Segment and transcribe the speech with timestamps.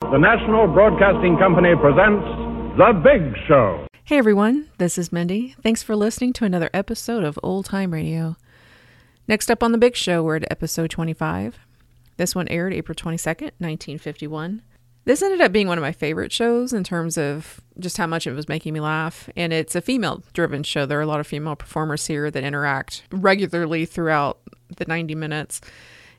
[0.00, 2.24] The National Broadcasting Company presents
[2.76, 3.86] The Big Show.
[4.02, 5.54] Hey everyone, this is Mindi.
[5.62, 8.36] Thanks for listening to another episode of Old Time Radio.
[9.28, 11.60] Next up on The Big Show, we're at episode 25.
[12.16, 14.62] This one aired April 22nd, 1951.
[15.04, 18.26] This ended up being one of my favorite shows in terms of just how much
[18.26, 19.28] it was making me laugh.
[19.36, 20.86] And it's a female driven show.
[20.86, 24.40] There are a lot of female performers here that interact regularly throughout
[24.76, 25.60] the 90 minutes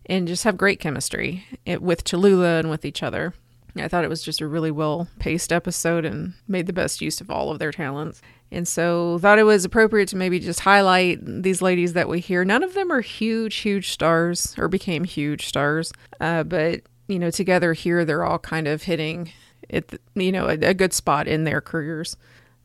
[0.05, 3.33] and just have great chemistry eh, with Tallulah and with each other.
[3.77, 7.21] I thought it was just a really well paced episode and made the best use
[7.21, 8.21] of all of their talents.
[8.51, 12.43] And so thought it was appropriate to maybe just highlight these ladies that we hear.
[12.43, 17.31] None of them are huge, huge stars or became huge stars, uh, but you know,
[17.31, 19.31] together here they're all kind of hitting
[19.69, 22.17] it, you know, a, a good spot in their careers.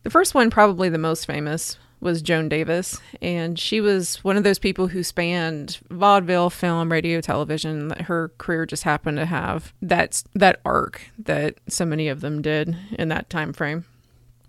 [0.02, 4.44] The first one, probably the most famous, was Joan Davis, and she was one of
[4.44, 7.90] those people who spanned vaudeville, film, radio, television.
[7.90, 12.76] Her career just happened to have that that arc that so many of them did
[12.98, 13.84] in that time frame.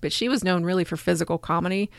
[0.01, 1.89] But she was known really for physical comedy,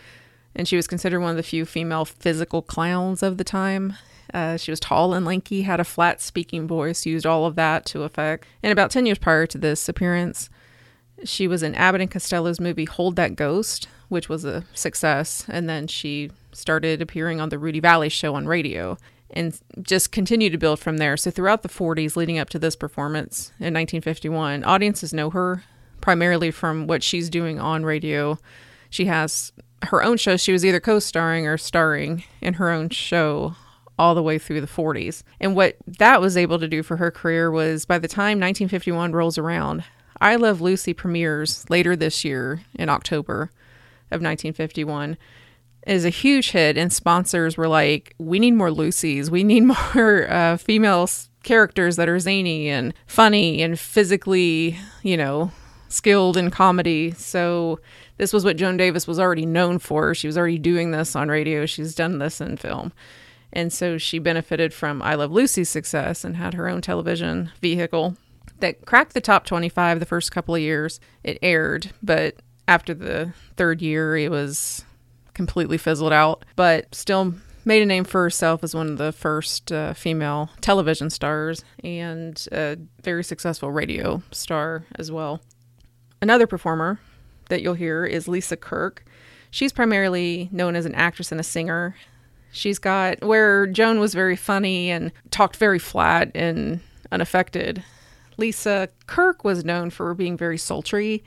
[0.55, 3.95] and she was considered one of the few female physical clowns of the time.
[4.33, 7.86] Uh, she was tall and lanky, had a flat speaking voice, used all of that
[7.86, 8.47] to effect.
[8.62, 10.51] And about 10 years prior to this appearance,
[11.24, 15.44] she was in Abbott and Costello's movie Hold That Ghost, which was a success.
[15.48, 18.97] And then she started appearing on the Rudy Vallee show on radio
[19.30, 21.16] and just continued to build from there.
[21.16, 25.64] So throughout the 40s, leading up to this performance in 1951, audiences know her
[26.00, 28.39] primarily from what she's doing on radio.
[28.91, 29.52] She has
[29.84, 30.36] her own show.
[30.36, 33.55] She was either co starring or starring in her own show
[33.98, 35.22] all the way through the 40s.
[35.41, 39.12] And what that was able to do for her career was by the time 1951
[39.12, 39.84] rolls around,
[40.20, 43.50] I Love Lucy premieres later this year in October
[44.11, 45.16] of 1951
[45.86, 49.30] is a huge hit and sponsors were like we need more lucys.
[49.30, 49.61] We need
[49.94, 51.08] more uh, female
[51.42, 55.52] characters that are zany and funny and physically you know
[55.89, 57.12] skilled in comedy.
[57.12, 57.80] So
[58.16, 60.14] this was what joan davis was already known for.
[60.14, 61.64] She was already doing this on radio.
[61.64, 62.92] She's done this in film.
[63.51, 68.17] And so she benefited from i love lucy's success and had her own television vehicle
[68.61, 73.33] that cracked the top 25 the first couple of years it aired but after the
[73.57, 74.85] third year, it was
[75.33, 79.73] completely fizzled out, but still made a name for herself as one of the first
[79.73, 85.40] uh, female television stars and a very successful radio star as well.
[86.20, 87.01] Another performer
[87.48, 89.05] that you'll hear is Lisa Kirk.
[89.51, 91.96] She's primarily known as an actress and a singer.
[92.52, 96.80] She's got where Joan was very funny and talked very flat and
[97.11, 97.83] unaffected.
[98.39, 101.23] Lisa Kirk was known for being very sultry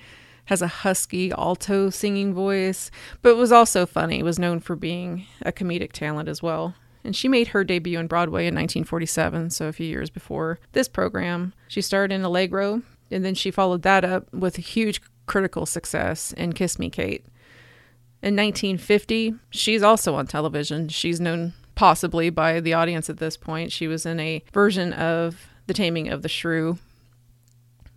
[0.46, 2.92] has a husky alto singing voice,
[3.22, 6.76] but was also funny, was known for being a comedic talent as well.
[7.04, 10.90] And she made her debut on Broadway in 1947, so a few years before this
[10.90, 11.54] program.
[11.70, 16.34] She starred in Allegro, and then she followed that up with a huge critical success
[16.34, 17.26] in Kiss Me Kate.
[18.22, 20.90] In 1950, she's also on television.
[20.90, 23.72] She's known possibly by the audience at this point.
[23.72, 26.78] She was in a version of The Taming of the Shrew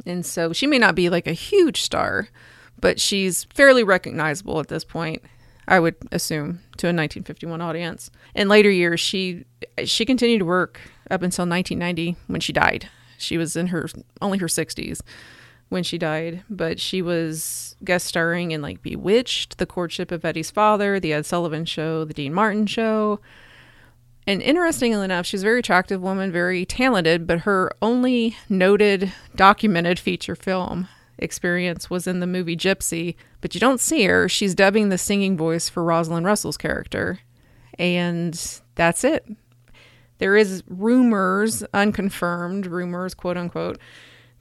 [0.06, 2.28] and so she may not be like a huge star,
[2.81, 5.22] but she's fairly recognizable at this point.
[5.66, 8.10] I would assume to a 1951 audience.
[8.34, 9.44] In later years, she
[9.84, 12.88] she continued to work up until 1990 when she died.
[13.16, 13.88] She was in her
[14.21, 15.00] only her 60s
[15.71, 20.50] when she died, but she was guest starring in like Bewitched, The Courtship of Eddie's
[20.50, 23.21] Father, The Ed Sullivan Show, The Dean Martin Show,
[24.27, 29.99] and interestingly enough, she's a very attractive woman, very talented, but her only noted documented
[29.99, 33.17] feature film experience was in the movie Gypsy.
[33.41, 34.29] But you don't see her.
[34.29, 37.21] She's dubbing the singing voice for Rosalind Russell's character.
[37.79, 39.27] And that's it.
[40.19, 43.79] There is rumors, unconfirmed rumors, quote unquote,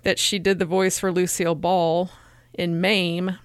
[0.04, 2.10] that she did the voice for Lucille Ball
[2.54, 3.38] in Mame,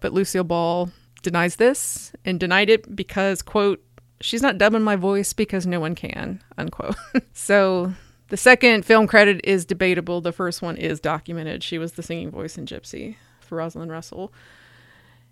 [0.00, 0.90] but Lucille Ball
[1.22, 3.82] denies this and denied it because, quote,
[4.20, 6.96] she's not dubbing my voice because no one can, unquote.
[7.32, 7.92] so
[8.28, 10.20] the second film credit is debatable.
[10.20, 11.62] The first one is documented.
[11.62, 14.32] She was the singing voice in Gypsy for Rosalind Russell.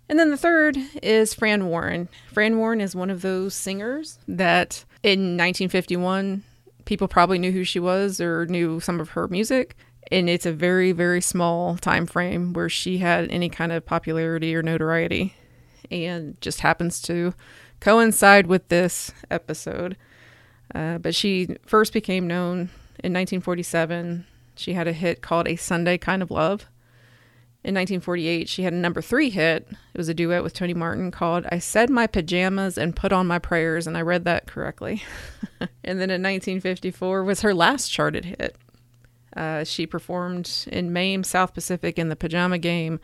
[0.07, 2.09] And then the third is Fran Warren.
[2.31, 6.43] Fran Warren is one of those singers that in 1951
[6.85, 9.75] people probably knew who she was or knew some of her music.
[10.11, 14.55] And it's a very, very small time frame where she had any kind of popularity
[14.55, 15.35] or notoriety
[15.89, 17.33] and just happens to
[17.85, 19.95] coincide with this episode.
[20.73, 22.71] Uh, but she first became known
[23.03, 24.25] in 1947.
[24.55, 26.65] She had a hit called A Sunday Kind of Love.
[27.63, 29.67] In 1948, she had a number three hit.
[29.69, 33.27] It was a duet with Tony Martin called I Said My Pajamas and Put On
[33.27, 35.03] My Prayers, and I read that correctly.
[35.83, 38.55] and then in 1954 was her last charted hit.
[39.37, 42.99] Uh, she performed in Mame, South Pacific, in the Pajama Game,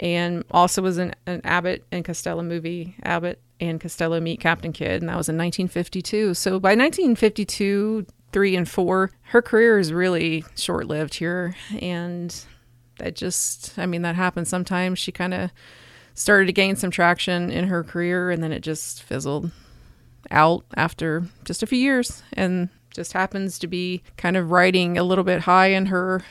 [0.00, 5.00] and also was in an Abbott and Costello movie, Abbott and Costello Meet Captain Kidd,
[5.00, 6.34] and that was in 1952.
[6.34, 11.54] So by 1952, three and four, her career is really short lived here.
[11.80, 12.34] And
[12.98, 14.98] that just, I mean, that happens sometimes.
[14.98, 15.50] She kind of
[16.14, 19.50] started to gain some traction in her career and then it just fizzled
[20.30, 25.04] out after just a few years and just happens to be kind of riding a
[25.04, 26.22] little bit high in her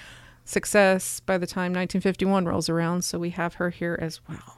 [0.45, 3.03] success by the time 1951 rolls around.
[3.03, 4.57] So we have her here as well.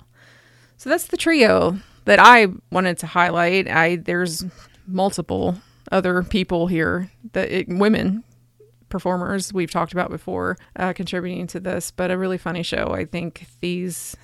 [0.75, 3.69] So that's the trio that I wanted to highlight.
[3.69, 4.45] I there's
[4.88, 5.55] multiple
[5.91, 8.23] other people here that it, women
[8.89, 12.91] performers we've talked about before uh, contributing to this, but a really funny show.
[12.94, 14.15] I think these,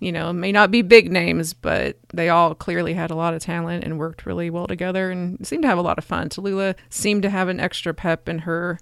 [0.00, 3.42] you know, may not be big names, but they all clearly had a lot of
[3.42, 6.30] talent and worked really well together and seemed to have a lot of fun.
[6.30, 8.78] Tallulah seemed to have an extra pep in her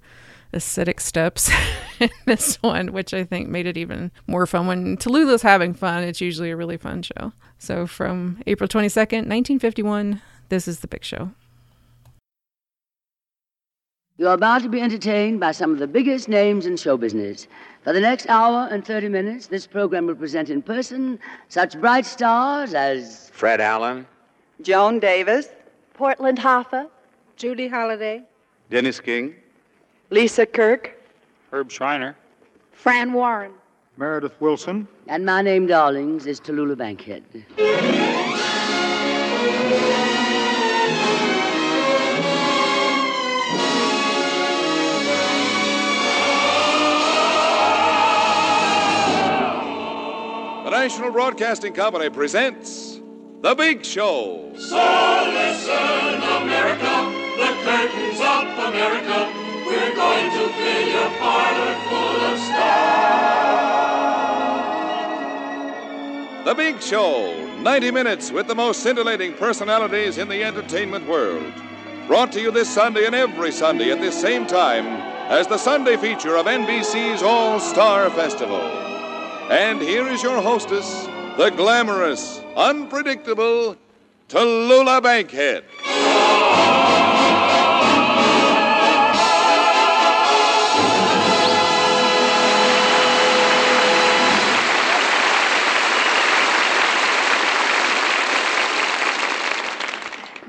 [0.55, 1.51] acidic steps
[2.01, 4.67] in this one, which I think made it even more fun.
[4.67, 7.33] When Tallulah's having fun, it's usually a really fun show.
[7.59, 11.33] So from April 22nd, 1951, this is The Big Show.
[14.17, 17.49] You're about to be entertained by some of the biggest names in show business.
[17.83, 21.19] For the next hour and 30 minutes, this program will present in person
[21.49, 24.06] such bright stars as Fred Allen,
[24.62, 25.49] Joan Davis,
[25.95, 26.89] Portland Hoffa,
[27.35, 28.23] Judy Holliday,
[28.71, 29.35] Dennis King,
[30.14, 30.96] Lisa Kirk,
[31.50, 32.16] Herb Shriner,
[32.70, 33.50] Fran Warren,
[33.96, 34.87] Meredith Willson.
[35.08, 37.25] And my name, darlings, is Tallulah Bankhead.
[37.32, 37.43] The
[50.70, 53.00] National Broadcasting Company presents
[53.40, 54.52] The Big Show.
[54.55, 54.76] So
[55.34, 59.44] listen, America, the curtains up, America.
[60.05, 63.25] Going to fill your parlor full of stars.
[66.45, 67.33] The Big Show.
[67.62, 71.51] 90 minutes with the most scintillating personalities in the entertainment world.
[72.06, 74.85] Brought to you this Sunday and every Sunday at this same time
[75.31, 78.61] as the Sunday feature of NBC's All Star Festival.
[79.51, 81.06] And here is your hostess,
[81.39, 83.79] the glamorous, unpredictable
[84.29, 85.65] Tallulah Bankhead.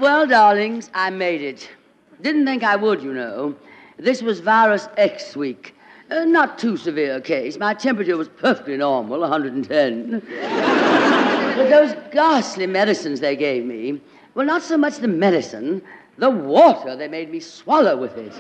[0.06, 1.68] Well, darlings, I made it.
[2.22, 3.56] Didn't think I would, you know.
[3.98, 5.74] This was virus X week.
[6.12, 7.58] Uh, not too severe a case.
[7.58, 10.20] My temperature was perfectly normal, 110.
[11.58, 14.00] but those ghastly medicines they gave me,
[14.36, 15.82] well, not so much the medicine,
[16.20, 18.32] the water they made me swallow with it.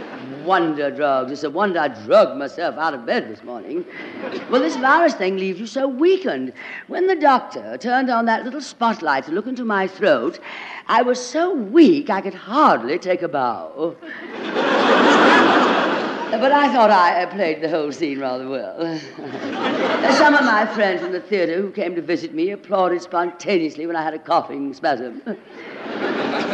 [0.44, 1.32] wonder drugs.
[1.32, 3.84] It's a wonder I drugged myself out of bed this morning.
[4.50, 6.52] Well, this virus thing leaves you so weakened.
[6.86, 10.38] When the doctor turned on that little spotlight to look into my throat,
[10.86, 13.96] I was so weak I could hardly take a bow.
[16.40, 18.98] But I thought I uh, played the whole scene rather well.
[20.18, 23.94] Some of my friends from the theater who came to visit me applauded spontaneously when
[23.94, 25.22] I had a coughing spasm.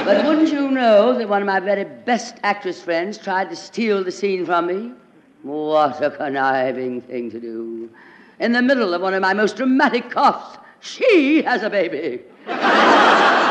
[0.05, 4.03] But wouldn't you know that one of my very best actress friends tried to steal
[4.03, 4.93] the scene from me?
[5.43, 7.91] What a conniving thing to do.
[8.39, 12.23] In the middle of one of my most dramatic coughs, she has a baby.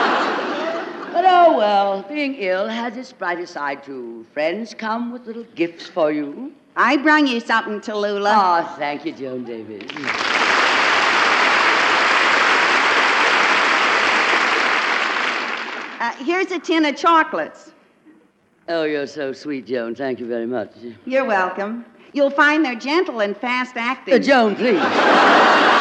[1.11, 4.25] But oh well, being ill has its brighter side too.
[4.33, 6.53] Friends come with little gifts for you.
[6.77, 8.33] I brung you something, Tallulah.
[8.35, 10.38] Oh, thank you, Joan Davis.
[15.99, 17.73] Uh, here's a tin of chocolates.
[18.69, 19.95] Oh, you're so sweet, Joan.
[19.95, 20.71] Thank you very much.
[21.05, 21.85] You're welcome.
[22.13, 24.13] You'll find they're gentle and fast acting.
[24.15, 24.79] Uh, Joan, please.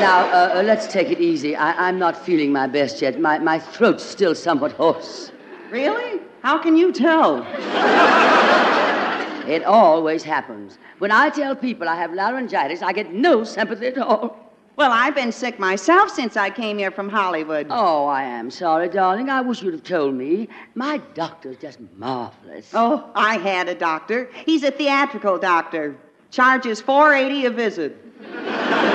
[0.00, 1.54] Now, uh, uh, let's take it easy.
[1.54, 3.20] I- I'm not feeling my best yet.
[3.20, 5.30] My, my throat's still somewhat hoarse.
[5.70, 6.22] Really?
[6.42, 7.46] How can you tell?
[9.46, 10.78] It always happens.
[11.00, 14.49] When I tell people I have laryngitis, I get no sympathy at all.
[14.80, 17.66] Well, I've been sick myself since I came here from Hollywood.
[17.68, 19.28] Oh, I am sorry, darling.
[19.28, 20.48] I wish you'd have told me.
[20.74, 22.70] My doctor's just marvelous.
[22.72, 24.30] Oh, I had a doctor.
[24.46, 25.98] He's a theatrical doctor.
[26.30, 27.96] Charges 480 a visit.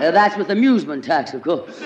[0.00, 1.78] Uh, that's with amusement tax, of course.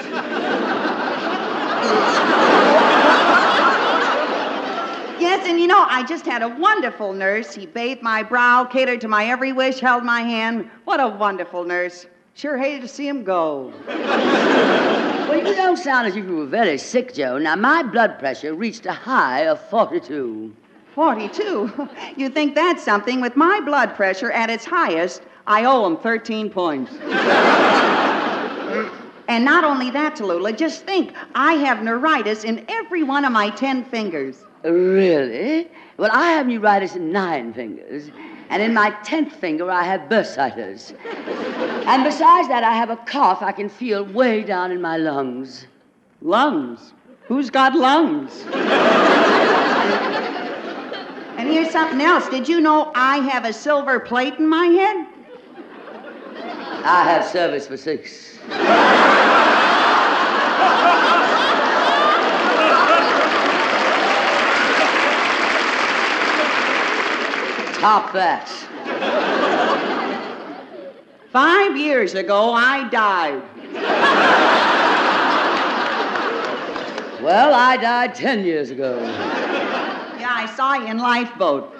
[5.18, 7.52] Yes, and you know, I just had a wonderful nurse.
[7.52, 10.70] He bathed my brow, catered to my every wish, held my hand.
[10.84, 12.06] What a wonderful nurse.
[12.34, 13.72] Sure hated to see him go.
[15.24, 17.38] Well, you don't sound as if you were very sick, Joe.
[17.38, 20.54] Now, my blood pressure reached a high of 42.
[20.94, 21.88] 42?
[22.16, 23.22] You think that's something?
[23.22, 26.92] With my blood pressure at its highest, I owe him 13 points.
[29.28, 33.48] and not only that, Tallulah, just think, I have neuritis in every one of my
[33.48, 34.44] 10 fingers.
[34.62, 35.70] Really?
[35.96, 38.10] Well, I have neuritis in nine fingers,
[38.54, 40.92] and in my tenth finger I have bursitis.
[41.88, 45.66] and besides that, I have a cough I can feel way down in my lungs.
[46.22, 46.92] Lungs?
[47.24, 48.44] Who's got lungs?
[51.36, 52.28] and here's something else.
[52.28, 55.08] Did you know I have a silver plate in my head?
[56.84, 58.38] I have service for six.
[67.84, 68.48] Top that.
[71.30, 73.42] Five years ago, I died.
[77.22, 78.98] Well, I died ten years ago.
[80.18, 81.74] Yeah, I saw you in lifeboat.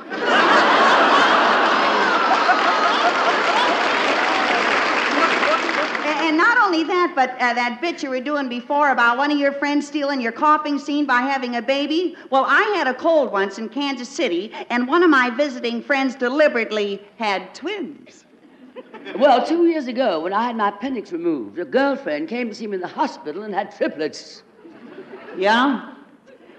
[6.05, 9.31] A- And not only that, but uh, that bit you were doing before about one
[9.31, 12.17] of your friends stealing your coughing scene by having a baby.
[12.29, 16.17] Well, I had a cold once in Kansas City, and one of my visiting friends
[16.17, 18.25] deliberately had twins.
[19.17, 22.67] Well, two years ago, when I had my appendix removed, a girlfriend came to see
[22.67, 24.43] me in the hospital and had triplets.
[25.39, 25.95] Yeah?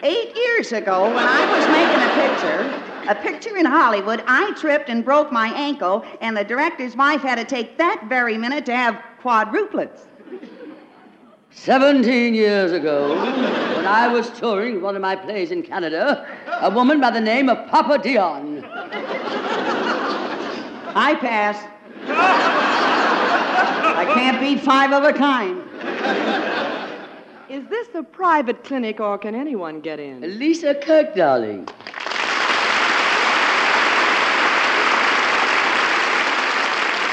[0.04, 4.88] Eight years ago, when I was making a picture, a picture in Hollywood, I tripped
[4.88, 8.74] and broke my ankle, and the director's wife had to take that very minute to
[8.74, 10.02] have quadruplets.
[11.50, 13.16] 17 years ago,
[13.76, 16.28] when I was touring one of my plays in Canada,
[16.62, 18.64] a woman by the name of Papa Dionne.
[20.94, 21.58] I pass.
[23.98, 25.64] I can't beat five of a kind.
[27.50, 30.22] Is this a private clinic or can anyone get in?
[30.38, 31.68] Lisa Kirk, darling.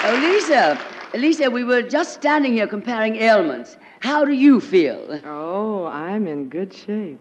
[0.04, 3.76] Oh, Lisa, Lisa, we were just standing here comparing ailments.
[4.00, 5.20] How do you feel?
[5.24, 7.20] Oh, I'm in good shape.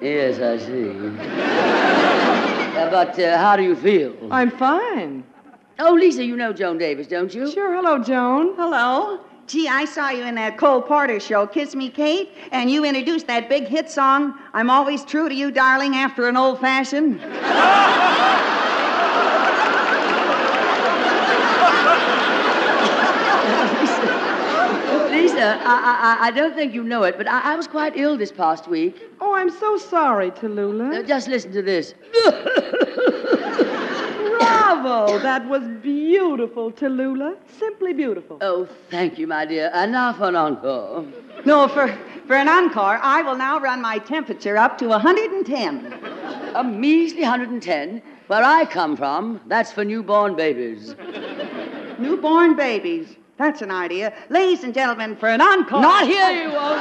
[0.00, 0.90] Yes, I see.
[2.76, 4.16] Uh, but uh, how do you feel?
[4.30, 5.22] I'm fine.
[5.78, 7.50] Oh, Lisa, you know Joan Davis, don't you?
[7.50, 7.74] Sure.
[7.74, 8.54] Hello, Joan.
[8.56, 9.20] Hello?
[9.46, 13.26] Gee, I saw you in that Cole Porter show, Kiss Me Kate, and you introduced
[13.26, 17.20] that big hit song, I'm Always True to You, Darling, after an old fashioned.
[25.42, 28.32] I, I, I don't think you know it, but I, I was quite ill this
[28.32, 28.96] past week.
[29.20, 31.06] Oh, I'm so sorry, Tallulah.
[31.06, 31.94] just listen to this.
[34.38, 35.18] Bravo!
[35.18, 37.36] That was beautiful, Tallulah.
[37.58, 38.38] Simply beautiful.
[38.40, 39.70] Oh, thank you, my dear.
[39.74, 41.04] And now for an encore.
[41.44, 41.88] No, for,
[42.26, 45.92] for an encore, I will now run my temperature up to 110.
[46.54, 48.02] A measly 110.
[48.28, 50.94] Where I come from, that's for newborn babies.
[51.98, 53.16] Newborn babies.
[53.40, 54.12] That's an idea.
[54.28, 55.80] Ladies and gentlemen, for an encore.
[55.80, 56.78] Not here, you won't.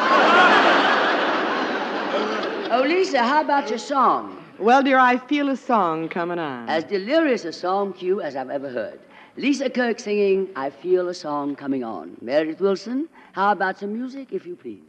[2.69, 4.43] oh, Lisa, how about your song?
[4.59, 6.67] Well, dear, I feel a song coming on.
[6.67, 8.99] As delirious a song cue as I've ever heard.
[9.37, 12.17] Lisa Kirk singing, I Feel a Song Coming On.
[12.19, 14.81] Meredith Willson, how about some music, if you please?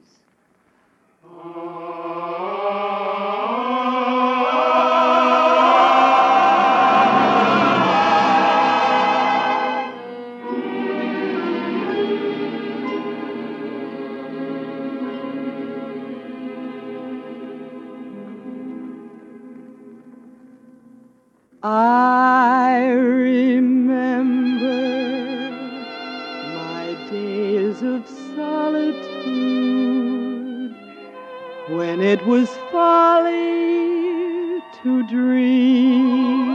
[1.24, 2.80] Ah.
[21.62, 24.66] I remember
[26.54, 29.04] my days of solitude
[31.68, 36.48] when it was folly to dream,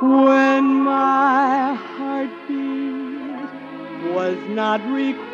[0.00, 3.48] when my heartbeat
[4.12, 5.28] was not required,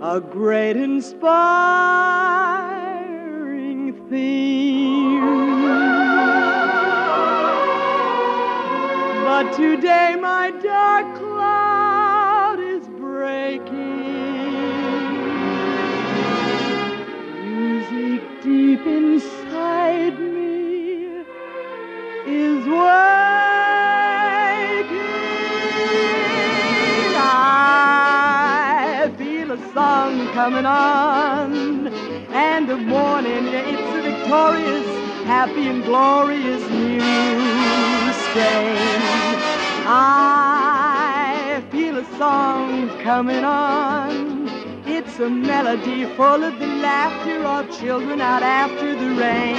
[0.00, 2.79] a great inspiring
[4.10, 5.20] theme.
[9.24, 13.70] But today my dark cloud is breaking.
[17.44, 21.24] Music deep inside me
[22.26, 22.80] is waking.
[27.22, 31.86] I feel a song coming on,
[32.32, 33.46] and the morning,
[34.30, 34.86] victorious,
[35.26, 37.00] happy and glorious new
[38.22, 38.76] strain.
[39.88, 44.48] I feel a song coming on.
[44.86, 49.56] It's a melody full of the laughter of children out after the rain.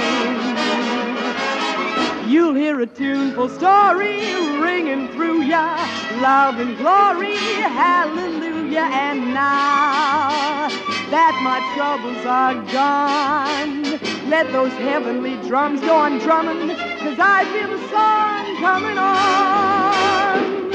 [2.30, 5.76] You'll hear a tuneful story ringing through ya,
[6.22, 8.51] love and glory, hallelujah.
[8.74, 10.68] And now
[11.10, 13.82] that my troubles are gone,
[14.30, 20.72] let those heavenly drums go on drumming, cause I feel the song coming on.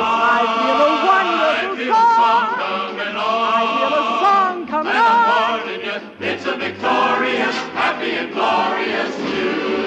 [0.00, 2.52] I feel a wonderful song.
[2.60, 3.52] Coming on.
[3.54, 5.48] I feel a song coming on.
[6.20, 9.77] It's a victorious, happy and glorious I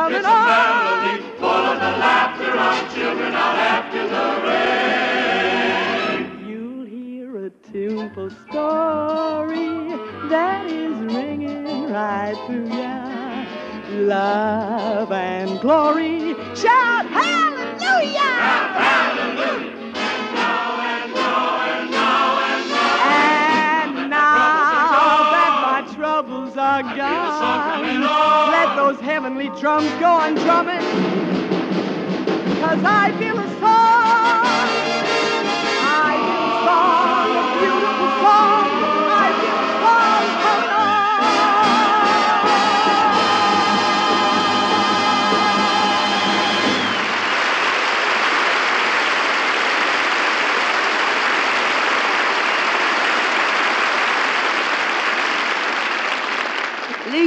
[0.00, 1.20] coming on.
[1.38, 6.48] full of the laughter of children out after the rain.
[6.48, 9.68] You'll hear a tuneful story
[10.30, 13.44] that is ringing right through ya.
[14.06, 18.30] Love and glory, shout hallelujah!
[19.36, 19.79] And
[28.92, 30.80] those heavenly drums go on drumming.
[32.60, 34.79] Cause I feel a song.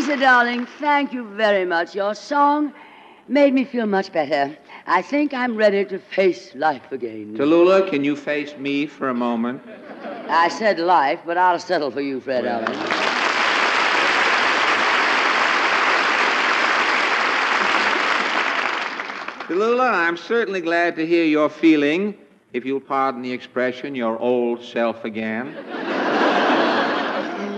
[0.04, 1.96] Lisa, darling, thank you very much.
[1.96, 2.74] Your song
[3.30, 4.54] made me feel much better.
[4.86, 7.38] I think I'm ready to face life again.
[7.38, 9.62] Tallulah, can you face me for a moment?
[10.28, 12.66] I said life, but I'll settle for you, Fred Well.
[12.66, 12.76] Allen.
[19.48, 22.18] Tallulah, I'm certainly glad to hear you're feeling,
[22.52, 26.03] if you'll pardon the expression, your old self again.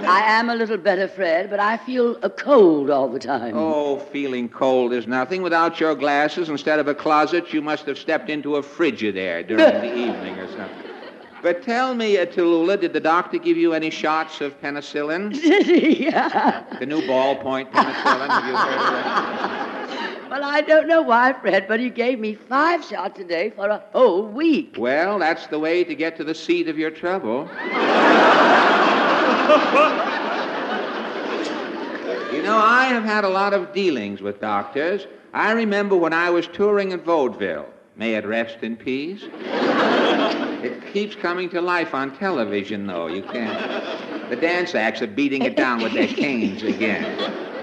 [0.08, 3.56] I am a little better, Fred, but I feel a cold all the time.
[3.58, 5.42] Oh, feeling cold is nothing.
[5.42, 9.64] Without your glasses, instead of a closet, you must have stepped into a frigidaire during
[9.66, 10.92] the evening or something.
[11.42, 15.32] But tell me, uh, Tallulah, did the doctor give you any shots of penicillin?
[16.00, 16.66] yeah.
[16.80, 19.82] The new ballpoint penicillin, have you heard of that?
[20.28, 23.70] Well, I don't know why, Fred, but he gave me five shots a day for
[23.70, 24.76] a whole week.
[24.78, 27.48] Well, that's the way to get to the seat of your trouble.
[32.34, 35.08] You know, I have had a lot of dealings with doctors.
[35.34, 37.68] I remember when I was touring in vaudeville.
[37.96, 39.24] May it rest in peace.
[40.64, 43.08] It keeps coming to life on television, though.
[43.08, 44.30] You can't.
[44.30, 47.04] The dance acts are beating it down with their canes again.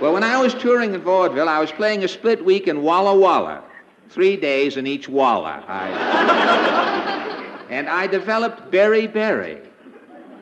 [0.01, 3.15] Well, when I was touring in vaudeville, I was playing a split week in Walla
[3.19, 3.63] Walla.
[4.09, 5.65] Three days in each Walla.
[5.67, 5.89] I...
[7.71, 9.61] and I developed beriberi.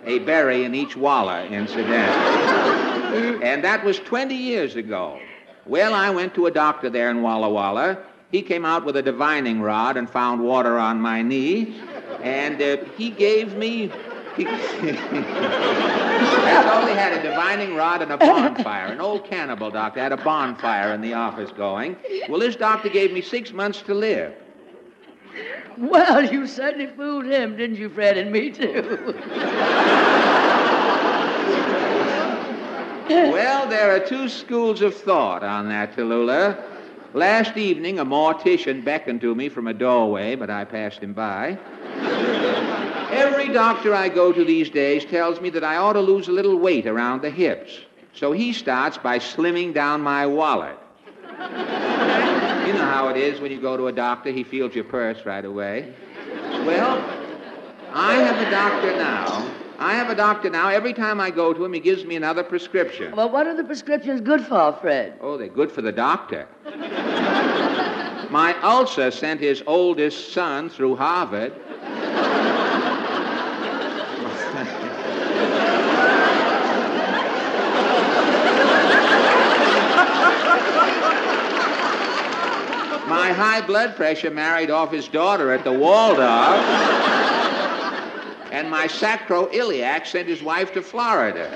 [0.04, 3.44] A berry in each Walla, incidentally.
[3.44, 5.18] and that was 20 years ago.
[5.66, 7.98] Well, I went to a doctor there in Walla Walla.
[8.30, 11.80] He came out with a divining rod and found water on my knee.
[12.22, 13.90] And uh, he gave me.
[14.36, 14.46] He...
[16.20, 18.86] He had a divining rod and a bonfire.
[18.86, 21.96] An old cannibal doctor had a bonfire in the office going.
[22.28, 24.34] Well, this doctor gave me six months to live.
[25.80, 29.14] Well, you certainly fooled him, didn't you, Fred, and me too?
[33.08, 36.62] Well, there are two schools of thought on that, Tallulah.
[37.14, 41.58] Last evening, a mortician beckoned to me from a doorway, but I passed him by.
[43.10, 46.32] Every doctor I go to these days tells me that I ought to lose a
[46.32, 47.80] little weight around the hips.
[48.12, 50.78] So he starts by slimming down my wallet.
[51.40, 55.24] You know how it is when you go to a doctor, he feels your purse
[55.24, 55.94] right away.
[56.66, 56.98] Well,
[57.92, 59.50] I have a doctor now.
[59.78, 60.68] I have a doctor now.
[60.68, 63.16] Every time I go to him, he gives me another prescription.
[63.16, 65.14] well, what are the prescriptions good for, Fred?
[65.22, 66.46] Oh, they're good for the doctor.
[68.30, 71.54] My ulcer sent his oldest son through Harvard.
[83.30, 86.64] My high blood pressure married off his daughter at the Waldorf.
[88.50, 91.46] And my sacroiliac sent his wife to Florida.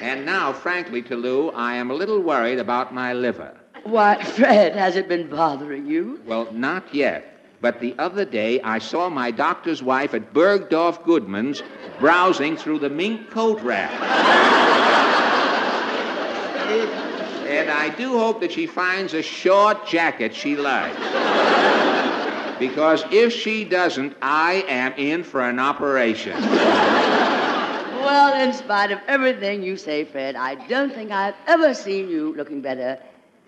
[0.00, 3.54] And now, frankly, Toulouse, I am a little worried about my liver.
[3.82, 6.22] Why, Fred, has it been bothering you?
[6.24, 7.44] Well, not yet.
[7.60, 11.62] But the other day, I saw my doctor's wife at Bergdorf Goodman's
[12.00, 13.92] browsing through the mink coat rack.
[17.48, 20.98] And I do hope that she finds a short jacket she likes.
[22.58, 26.38] Because if she doesn't, I am in for an operation.
[28.02, 32.34] Well, in spite of everything you say, Fred, I don't think I've ever seen you
[32.34, 32.98] looking better.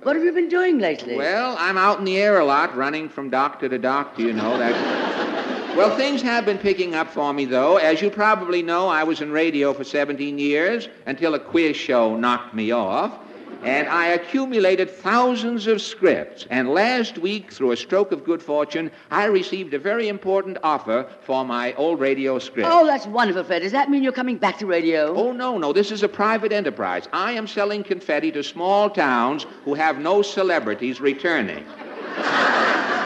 [0.03, 1.17] What have you been doing lately?
[1.17, 4.57] Well, I'm out in the air a lot, running from doctor to doctor, you know.
[4.57, 5.77] That.
[5.77, 7.77] Well, things have been picking up for me, though.
[7.77, 12.17] As you probably know, I was in radio for 17 years until a quiz show
[12.17, 13.19] knocked me off.
[13.63, 16.47] And I accumulated thousands of scripts.
[16.51, 21.07] And last week, through a stroke of good fortune, I received a very important offer
[21.21, 22.69] for my old radio script.
[22.71, 23.63] Oh, that's wonderful, Fred.
[23.63, 25.15] Does that mean you're coming back to radio?
[25.15, 25.73] Oh, no, no.
[25.73, 27.09] This is a private enterprise.
[27.13, 31.65] I am selling confetti to small towns who have no celebrities returning.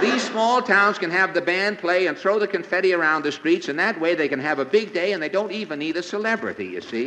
[0.01, 3.69] These small towns can have the band play and throw the confetti around the streets,
[3.69, 6.03] and that way they can have a big day and they don't even need a
[6.03, 7.07] celebrity, you see?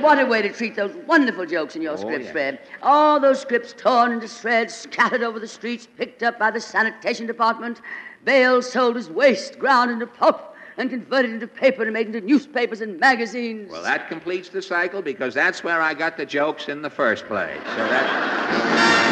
[0.00, 2.32] What a way to treat those wonderful jokes in your Oh, scripts, yeah.
[2.32, 2.58] Fred.
[2.82, 7.26] All those scripts torn into shreds, scattered over the streets, picked up by the sanitation
[7.26, 7.80] department,
[8.24, 12.82] bales sold as waste, ground into pulp, and converted into paper and made into newspapers
[12.82, 13.70] and magazines.
[13.70, 17.26] Well, that completes the cycle because that's where I got the jokes in the first
[17.26, 17.58] place.
[17.64, 19.07] So that.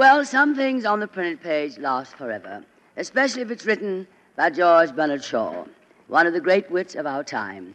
[0.00, 2.64] Well, some things on the printed page last forever,
[2.96, 5.66] especially if it's written by George Bernard Shaw,
[6.08, 7.74] one of the great wits of our time.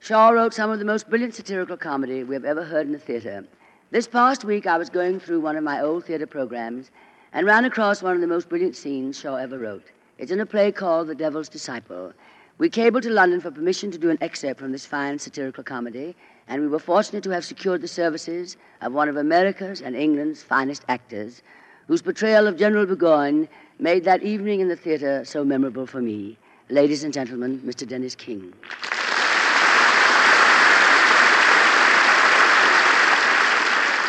[0.00, 2.98] Shaw wrote some of the most brilliant satirical comedy we have ever heard in the
[2.98, 3.44] theater.
[3.90, 6.90] This past week, I was going through one of my old theater programs
[7.34, 9.84] and ran across one of the most brilliant scenes Shaw ever wrote.
[10.16, 12.14] It's in a play called The Devil's Disciple.
[12.56, 16.16] We cabled to London for permission to do an excerpt from this fine satirical comedy,
[16.48, 20.42] and we were fortunate to have secured the services of one of America's and England's
[20.42, 21.42] finest actors,
[21.86, 26.36] whose portrayal of General Burgoyne made that evening in the theater so memorable for me.
[26.68, 27.86] Ladies and gentlemen, Mr.
[27.86, 28.52] Dennis King.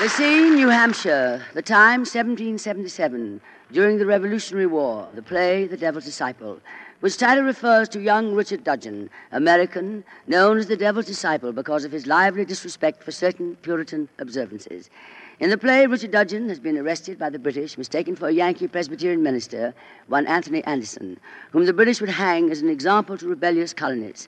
[0.02, 1.44] The scene, New Hampshire.
[1.54, 5.08] The time, 1777, during the Revolutionary War.
[5.13, 6.60] The play, The Devil's Disciple,
[7.00, 11.92] which title refers to young Richard Dudgeon, American, known as the Devil's Disciple because of
[11.92, 14.90] his lively disrespect for certain Puritan observances.
[15.39, 18.67] In the play, Richard Dudgeon has been arrested by the British, mistaken for a Yankee
[18.67, 19.76] Presbyterian minister,
[20.08, 21.19] one Anthony Anderson,
[21.52, 24.28] whom the British would hang as an example to rebellious colonists.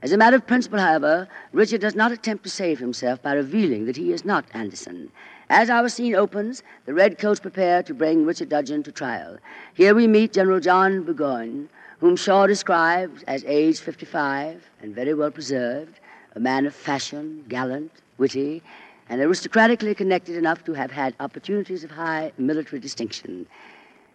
[0.00, 3.86] As a matter of principle, however, Richard does not attempt to save himself by revealing
[3.86, 5.10] that he is not Anderson.
[5.50, 9.38] As our scene opens, the redcoats prepare to bring Richard Dudgeon to trial.
[9.74, 15.32] Here we meet General John Burgoyne, whom Shaw describes as aged 55 and very well
[15.32, 15.98] preserved,
[16.36, 18.62] a man of fashion, gallant, witty,
[19.08, 23.46] and aristocratically connected enough to have had opportunities of high military distinction.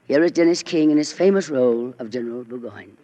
[0.08, 2.98] Here is Dennis King in his famous role of General Burgoyne.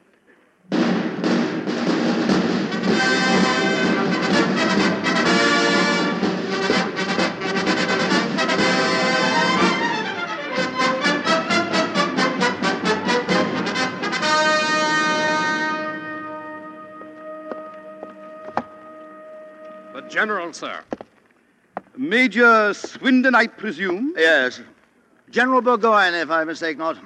[20.08, 20.80] General, sir.
[21.97, 24.13] Major Swindon, I presume?
[24.17, 24.62] Yes.
[25.29, 26.97] General Burgoyne, if I mistake not.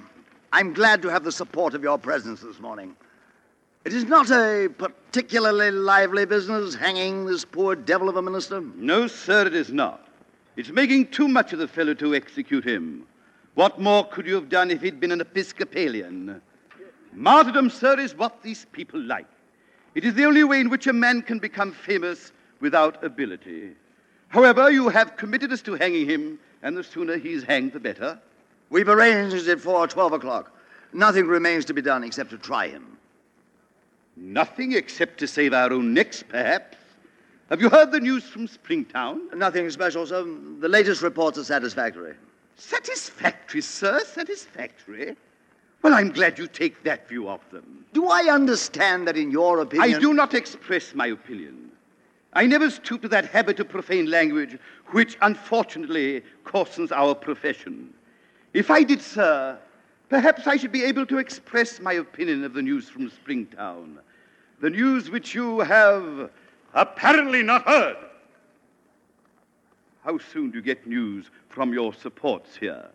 [0.51, 2.95] I'm glad to have the support of your presence this morning.
[3.85, 8.61] It is not a particularly lively business hanging this poor devil of a minister.
[8.75, 10.07] No, sir, it is not.
[10.57, 13.05] It's making too much of the fellow to execute him.
[13.55, 16.41] What more could you have done if he'd been an Episcopalian?
[17.13, 19.27] Martyrdom, sir, is what these people like.
[19.95, 23.71] It is the only way in which a man can become famous without ability.
[24.29, 28.19] However, you have committed us to hanging him, and the sooner he's hanged, the better.
[28.69, 30.55] We've arranged it for 12 o'clock.
[30.93, 32.97] Nothing remains to be done except to try him.
[34.15, 36.77] Nothing except to save our own necks, perhaps.
[37.49, 39.35] Have you heard the news from Springtown?
[39.35, 40.23] Nothing special, sir.
[40.59, 42.13] The latest reports are satisfactory.
[42.55, 45.15] Satisfactory, sir, satisfactory.
[45.81, 47.85] Well, I'm glad you take that view of them.
[47.93, 49.95] Do I understand that, in your opinion.
[49.95, 51.71] I do not express my opinion.
[52.33, 54.57] I never stoop to that habit of profane language
[54.91, 57.93] which unfortunately coarses our profession.
[58.53, 59.57] If I did, sir,
[60.09, 63.99] perhaps I should be able to express my opinion of the news from Springtown.
[64.61, 66.29] The news which you have
[66.73, 67.97] apparently not heard.
[70.03, 72.89] How soon do you get news from your supports here?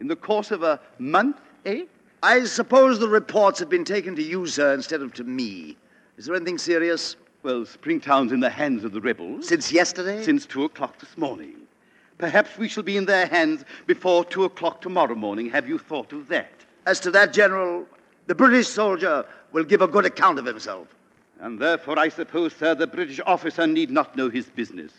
[0.00, 1.84] In the course of a month, eh?
[2.22, 5.76] I suppose the reports have been taken to you, sir, instead of to me.
[6.16, 7.16] Is there anything serious?
[7.42, 9.48] Well, Springtown's in the hands of the rebels.
[9.48, 10.22] Since yesterday?
[10.22, 11.54] Since two o'clock this morning.
[12.18, 15.48] Perhaps we shall be in their hands before two o'clock tomorrow morning.
[15.48, 16.52] Have you thought of that?
[16.84, 17.86] As to that, General,
[18.26, 20.86] The British soldier will give a good account of himself.
[21.40, 24.92] And therefore, I suppose, sir, the British officer need not know his business.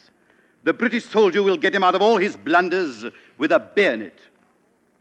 [0.63, 3.05] The British soldier will get him out of all his blunders
[3.37, 4.19] with a bayonet.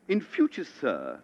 [0.08, 1.18] In future, sir,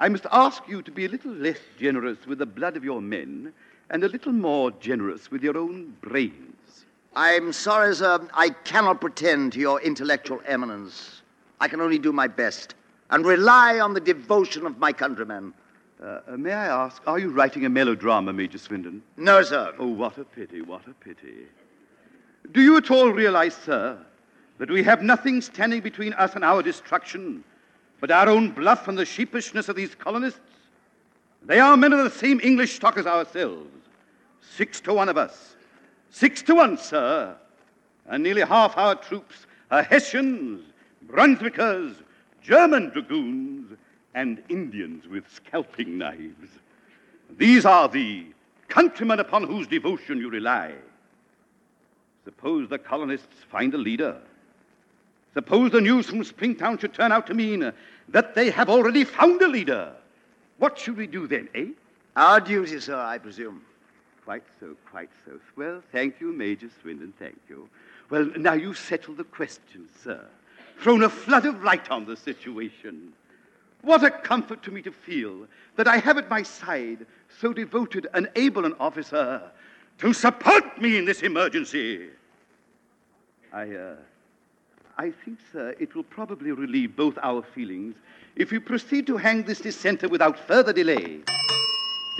[0.00, 3.00] I must ask you to be a little less generous with the blood of your
[3.00, 3.52] men
[3.90, 6.84] and a little more generous with your own brains.
[7.16, 11.22] I'm sorry, sir, I cannot pretend to your intellectual eminence.
[11.60, 12.74] I can only do my best
[13.10, 15.54] and rely on the devotion of my countrymen.
[16.02, 19.02] Uh, may I ask, are you writing a melodrama, Major Swindon?
[19.16, 19.74] No, sir.
[19.78, 21.46] Oh, what a pity, what a pity.
[22.52, 23.98] Do you at all realize, sir,
[24.58, 27.42] that we have nothing standing between us and our destruction
[28.00, 30.38] but our own bluff and the sheepishness of these colonists?
[31.48, 33.70] They are men of the same English stock as ourselves.
[34.42, 35.56] Six to one of us.
[36.10, 37.34] Six to one, sir.
[38.06, 40.60] And nearly half our troops are Hessians,
[41.06, 41.94] Brunswickers,
[42.42, 43.78] German dragoons,
[44.14, 46.50] and Indians with scalping knives.
[47.38, 48.26] These are the
[48.68, 50.74] countrymen upon whose devotion you rely.
[52.26, 54.18] Suppose the colonists find a leader.
[55.32, 57.72] Suppose the news from Springtown should turn out to mean
[58.10, 59.94] that they have already found a leader.
[60.58, 61.68] What should we do then, eh?
[62.16, 63.62] Our duty, sir, I presume.
[64.24, 65.38] Quite so, quite so.
[65.56, 67.68] Well, thank you, Major Swindon, thank you.
[68.10, 70.24] Well, now you've settled the question, sir.
[70.80, 73.12] Thrown a flood of light on the situation.
[73.82, 77.06] What a comfort to me to feel that I have at my side
[77.40, 79.42] so devoted and able an officer
[79.98, 82.08] to support me in this emergency.
[83.52, 83.96] I, uh,
[84.98, 87.94] I think, sir, it will probably relieve both our feelings
[88.34, 91.20] if we proceed to hang this dissenter without further delay,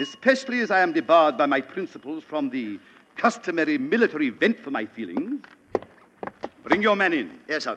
[0.00, 2.78] especially as I am debarred by my principles from the
[3.16, 5.44] customary military vent for my feelings.
[6.62, 7.40] Bring your man in.
[7.48, 7.76] Yes, sir.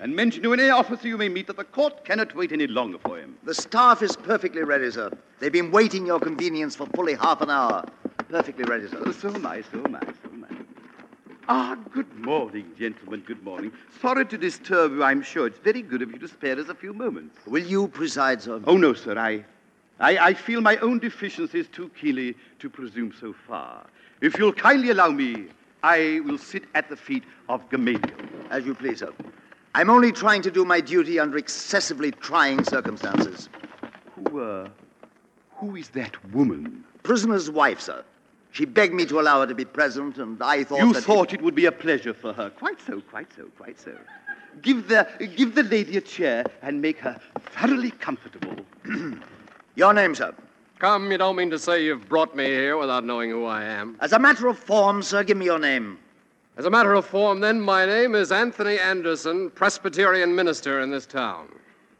[0.00, 2.98] And mention to any officer you may meet that the court cannot wait any longer
[2.98, 3.36] for him.
[3.42, 5.10] The staff is perfectly ready, sir.
[5.40, 7.84] They've been waiting your convenience for fully half an hour.
[8.28, 9.02] Perfectly ready, sir.
[9.04, 10.29] Oh, so am I, so am I, so am I.
[11.52, 13.72] Ah, good morning, gentlemen, good morning.
[14.00, 15.48] Sorry to disturb you, I'm sure.
[15.48, 17.44] It's very good of you to spare us a few moments.
[17.44, 18.60] Will you preside, sir?
[18.68, 19.18] Oh, no, sir.
[19.18, 19.44] I,
[19.98, 23.84] I, I feel my own deficiencies too keenly to presume so far.
[24.20, 25.48] If you'll kindly allow me,
[25.82, 28.00] I will sit at the feet of Gamaliel.
[28.50, 29.12] As you please, sir.
[29.74, 33.48] I'm only trying to do my duty under excessively trying circumstances.
[34.14, 34.68] Who, uh,
[35.56, 36.84] who is that woman?
[37.02, 38.04] Prisoner's wife, sir.
[38.52, 41.32] She begged me to allow her to be present, and I thought You that thought
[41.32, 42.50] it would be a pleasure for her.
[42.50, 43.96] Quite so, quite so, quite so.
[44.62, 47.20] Give the, give the lady a chair and make her
[47.52, 48.56] thoroughly comfortable.
[49.76, 50.34] Your name, sir?
[50.80, 53.96] Come, you don't mean to say you've brought me here without knowing who I am.
[54.00, 55.98] As a matter of form, sir, give me your name.
[56.56, 61.04] As a matter of form, then, my name is Anthony Anderson, Presbyterian minister in this
[61.06, 61.48] town.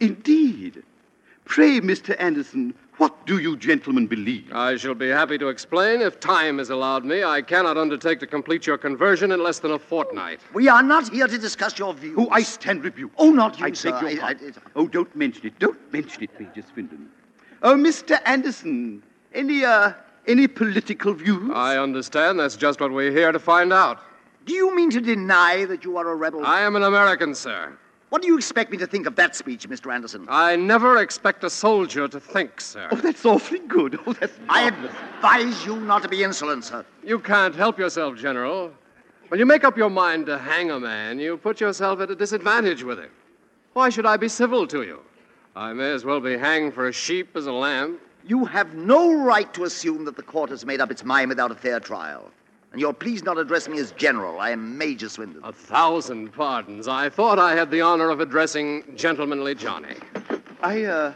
[0.01, 0.83] Indeed.
[1.45, 2.17] Pray, Mr.
[2.19, 4.53] Anderson, what do you gentlemen believe?
[4.53, 7.25] I shall be happy to explain if time is allowed me.
[7.25, 10.41] I cannot undertake to complete your conversion in less than a fortnight.
[10.53, 12.15] We are not here to discuss your views.
[12.19, 13.15] Oh, I stand rebuked.
[13.17, 13.93] Oh, not you, I sir.
[13.93, 14.55] beg your I- I- pardon.
[14.77, 15.59] oh, don't mention it.
[15.59, 17.09] Don't mention it, Major Swindon.
[17.63, 18.21] Oh, Mr.
[18.27, 19.93] Anderson, any, uh,
[20.27, 21.51] any political views?
[21.55, 22.39] I understand.
[22.39, 24.01] That's just what we're here to find out.
[24.45, 26.45] Do you mean to deny that you are a rebel?
[26.45, 27.73] I am an American, sir.
[28.11, 29.95] What do you expect me to think of that speech, Mr.
[29.95, 30.27] Anderson?
[30.29, 32.89] I never expect a soldier to think, sir.
[32.91, 34.01] Oh, that's awfully good.
[34.05, 36.85] Oh, that's I advise you not to be insolent, sir.
[37.05, 38.73] You can't help yourself, General.
[39.29, 42.17] When you make up your mind to hang a man, you put yourself at a
[42.17, 43.11] disadvantage with him.
[43.75, 44.99] Why should I be civil to you?
[45.55, 48.01] I may as well be hanged for a sheep as a lamb.
[48.27, 51.53] You have no right to assume that the court has made up its mind without
[51.53, 52.33] a fair trial.
[52.73, 54.41] And you'll please not address me as General.
[54.41, 55.43] I am Major Swindon.
[55.43, 56.87] A thousand pardons.
[56.87, 59.97] I thought I had the honor of addressing Gentlemanly Johnny.
[60.63, 61.15] I, uh,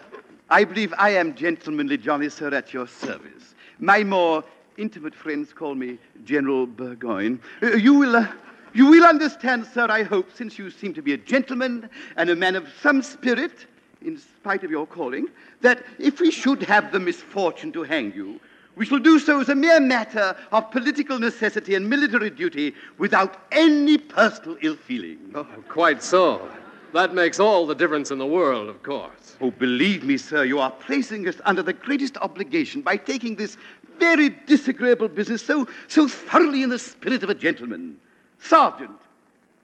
[0.50, 3.54] I believe I am gentlemanly Johnny, sir, at your service.
[3.78, 4.42] My more
[4.78, 7.38] intimate friends call me General Burgoyne.
[7.62, 8.26] Uh, you will, uh,
[8.72, 12.36] you will understand, sir, I hope, since you seem to be a gentleman and a
[12.36, 13.66] man of some spirit,
[14.02, 15.28] in spite of your calling,
[15.60, 18.40] that if we should have the misfortune to hang you,
[18.76, 23.42] we shall do so as a mere matter of political necessity and military duty without
[23.52, 25.18] any personal ill feeling.
[25.34, 26.48] Oh, quite so.
[26.92, 29.36] That makes all the difference in the world, of course.
[29.40, 33.56] Oh, believe me, sir, you are placing us under the greatest obligation by taking this
[33.98, 37.96] very disagreeable business so, so thoroughly in the spirit of a gentleman.
[38.38, 38.98] Sergeant,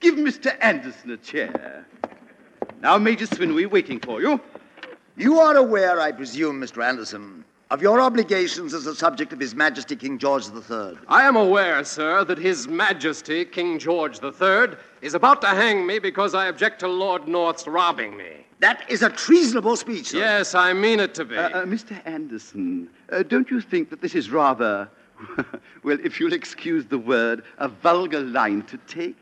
[0.01, 0.57] give Mr.
[0.61, 1.87] Anderson a chair.
[2.81, 4.40] Now, Major Swin, we're waiting for you.
[5.16, 6.83] You are aware, I presume, Mr.
[6.83, 10.98] Anderson, of your obligations as a subject of His Majesty King George III.
[11.06, 16.00] I am aware, sir, that His Majesty King George III is about to hang me
[16.00, 18.44] because I object to Lord North's robbing me.
[18.59, 20.18] That is a treasonable speech, sir.
[20.18, 21.37] Yes, I mean it to be.
[21.37, 22.04] Uh, uh, Mr.
[22.04, 24.90] Anderson, uh, don't you think that this is rather,
[25.85, 29.16] well, if you'll excuse the word, a vulgar line to take?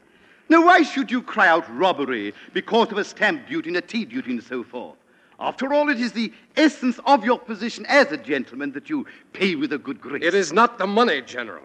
[0.48, 4.06] Now, why should you cry out robbery because of a stamp duty and a tea
[4.06, 4.96] duty and so forth?
[5.40, 9.55] After all, it is the essence of your position as a gentleman that you pay
[9.55, 10.24] with a good grace.
[10.24, 11.62] It is not the money, General,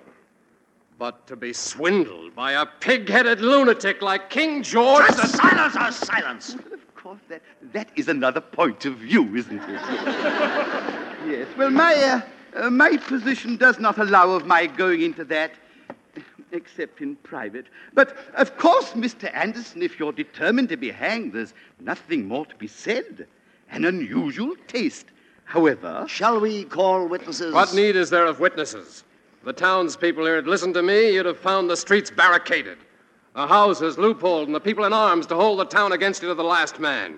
[1.00, 5.08] but to be swindled by a pig headed lunatic like King George.
[5.08, 6.54] Just a silence, a silence.
[6.54, 7.42] Of course, that,
[7.74, 9.70] that is another point of view, isn't it?
[11.28, 11.48] yes.
[11.58, 12.22] Well, my, uh,
[12.56, 15.54] uh, my position does not allow of my going into that,
[16.52, 17.66] except in private.
[17.96, 19.34] But, of course, Mr.
[19.34, 23.26] Anderson, if you're determined to be hanged, there's nothing more to be said.
[23.74, 25.08] An unusual taste.
[25.46, 26.06] However.
[26.08, 27.54] Shall we call witnesses?
[27.54, 29.04] What need is there of witnesses?
[29.44, 32.78] The townspeople here had listened to me, you'd have found the streets barricaded,
[33.36, 36.36] the houses loopholed, and the people in arms to hold the town against you to
[36.36, 37.18] the last man.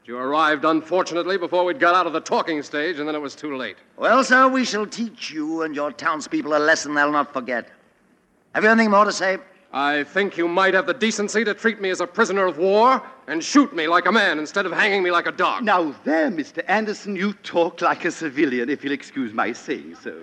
[0.00, 3.20] But you arrived, unfortunately, before we'd got out of the talking stage, and then it
[3.20, 3.76] was too late.
[3.96, 7.70] Well, sir, we shall teach you and your townspeople a lesson they'll not forget.
[8.54, 9.38] Have you anything more to say?
[9.76, 13.02] I think you might have the decency to treat me as a prisoner of war
[13.26, 15.64] and shoot me like a man instead of hanging me like a dog.
[15.64, 16.62] Now, there, Mr.
[16.68, 20.16] Anderson, you talk like a civilian, if you'll excuse my saying so.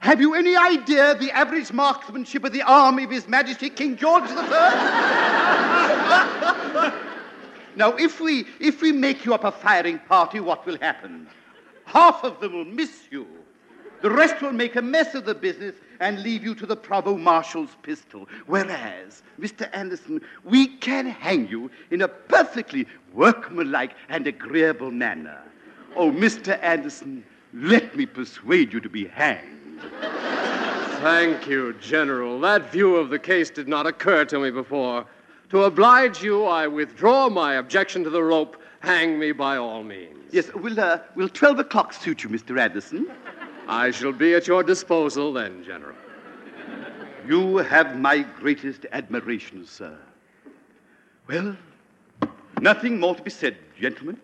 [0.00, 4.24] Have you any idea the average marksmanship of the army of His Majesty King George
[4.24, 4.36] III?
[7.76, 11.26] now, if we, if we make you up a firing party, what will happen?
[11.86, 13.26] Half of them will miss you.
[14.02, 17.20] The rest will make a mess of the business and leave you to the provost
[17.20, 18.28] marshal's pistol.
[18.46, 19.68] Whereas, Mr.
[19.72, 25.40] Anderson, we can hang you in a perfectly workmanlike and agreeable manner.
[25.96, 26.62] Oh, Mr.
[26.62, 29.80] Anderson, let me persuade you to be hanged.
[31.00, 32.40] Thank you, General.
[32.40, 35.06] That view of the case did not occur to me before.
[35.50, 38.60] To oblige you, I withdraw my objection to the rope.
[38.80, 40.18] Hang me by all means.
[40.30, 42.58] Yes, will, uh, will 12 o'clock suit you, Mr.
[42.60, 43.10] Anderson?
[43.68, 45.94] I shall be at your disposal then, General.
[47.26, 49.98] You have my greatest admiration, sir.
[51.26, 51.54] Well,
[52.62, 54.18] nothing more to be said, gentlemen.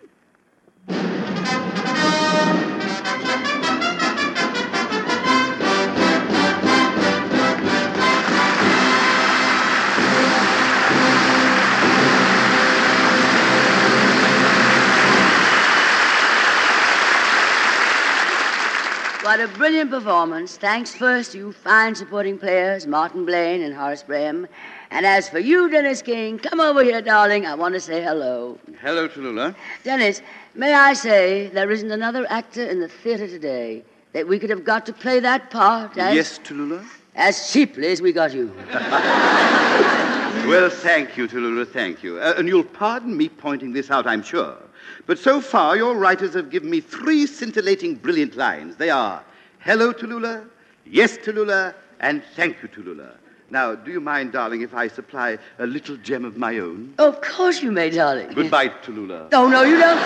[19.24, 20.58] What a brilliant performance.
[20.58, 24.46] Thanks first to you fine supporting players, Martin Blaine and Horace Braham.
[24.90, 27.46] And as for you, Dennis King, come over here, darling.
[27.46, 28.58] I want to say hello.
[28.82, 29.54] Hello, Tallulah.
[29.82, 30.20] Dennis,
[30.54, 33.82] may I say there isn't another actor in the theater today
[34.12, 36.84] that we could have got to play that part as, Yes, Tallulah?
[37.14, 38.52] as cheaply as we got you.
[40.44, 42.18] Well, thank you, Tallulah, thank you.
[42.18, 44.58] Uh, and you'll pardon me pointing this out, I'm sure.
[45.06, 48.76] But so far, your writers have given me three scintillating, brilliant lines.
[48.76, 49.22] They are
[49.60, 50.46] Hello, Tallulah,
[50.86, 53.16] Yes, Tallulah, and Thank you, Tallulah.
[53.50, 56.94] Now, do you mind, darling, if I supply a little gem of my own?
[56.98, 58.32] Of course you may, darling.
[58.34, 59.28] Goodbye, Tallulah.
[59.32, 59.98] Oh, no, you don't.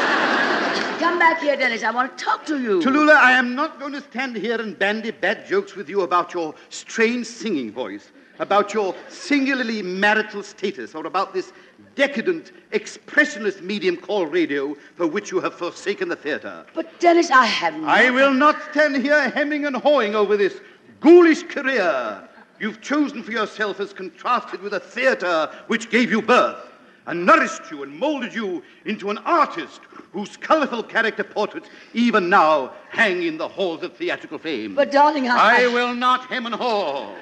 [0.99, 1.85] Come back here, Dennis.
[1.85, 2.81] I want to talk to you.
[2.81, 6.35] Tallulah, I am not going to stand here and bandy bad jokes with you about
[6.35, 11.53] your strange singing voice, about your singularly marital status, or about this
[11.95, 16.65] decadent, expressionist medium called radio for which you have forsaken the theater.
[16.75, 17.89] But, Dennis, I have not.
[17.89, 20.61] I will not stand here hemming and hawing over this
[21.01, 22.29] ghoulish career
[22.61, 26.65] you've chosen for yourself as contrasted with a theater which gave you birth
[27.07, 29.81] and nourished you and molded you into an artist
[30.13, 34.75] whose colorful character portraits even now hang in the halls of theatrical fame.
[34.75, 35.65] But, darling, I...
[35.65, 37.15] I will not hem and haw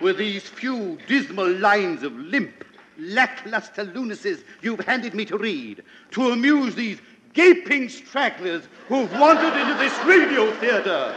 [0.00, 2.64] with these few dismal lines of limp,
[2.98, 7.00] lackluster lunacies you've handed me to read to amuse these
[7.32, 11.14] gaping stragglers who've wandered into this radio theater.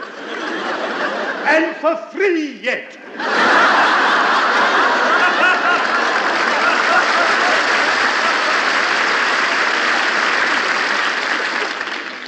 [1.46, 2.96] and for free yet.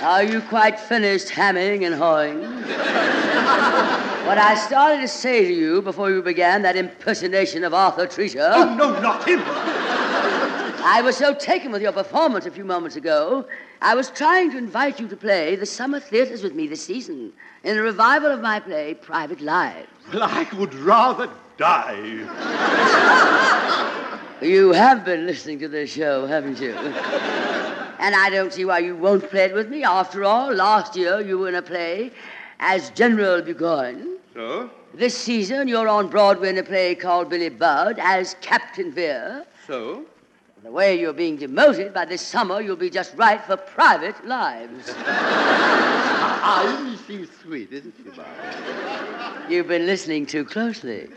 [0.02, 2.40] Are you quite finished hamming and hawing?
[4.30, 8.52] What I started to say to you before you began that impersonation of Arthur Treacher.
[8.54, 9.40] Oh, no, not him.
[9.44, 13.44] I was so taken with your performance a few moments ago,
[13.82, 17.32] I was trying to invite you to play the summer theaters with me this season
[17.64, 19.88] in a revival of my play, Private Lives.
[20.12, 21.98] Well, I would rather die.
[24.40, 26.74] You have been listening to this show, haven't you?
[26.74, 29.82] And I don't see why you won't play it with me.
[29.82, 32.12] After all, last year you were in a play
[32.60, 34.18] as General Burgoyne.
[34.34, 34.70] So?
[34.94, 39.44] This season you're on Broadway in a play called Billy Budd as Captain Vere.
[39.66, 40.04] So?
[40.62, 44.94] The way you're being demoted, by this summer you'll be just right for private lives.
[46.42, 48.26] Ah, she's sweet, isn't she, Bob?
[49.50, 51.08] You've been listening too closely.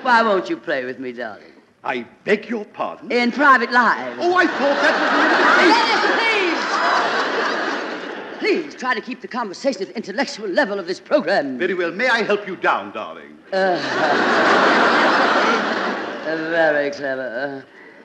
[0.00, 1.52] Why won't you play with me, darling?
[1.84, 3.12] I beg your pardon?
[3.12, 4.18] In private lives.
[4.20, 5.70] Oh, I thought that was...
[5.72, 7.15] Lenny, please!
[8.46, 11.58] Please, try to keep the conversation at the intellectual level of this program.
[11.58, 11.90] Very well.
[11.90, 13.36] May I help you down, darling?
[13.52, 13.76] Uh,
[16.24, 17.64] very clever.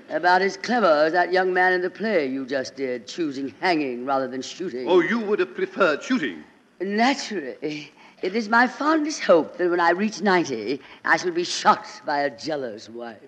[0.10, 4.04] About as clever as that young man in the play you just did, choosing hanging
[4.04, 4.90] rather than shooting.
[4.90, 6.44] Oh, you would have preferred shooting.
[6.80, 7.92] Naturally.
[8.24, 12.22] It is my fondest hope that when I reach 90, I shall be shot by
[12.22, 13.20] a jealous wife.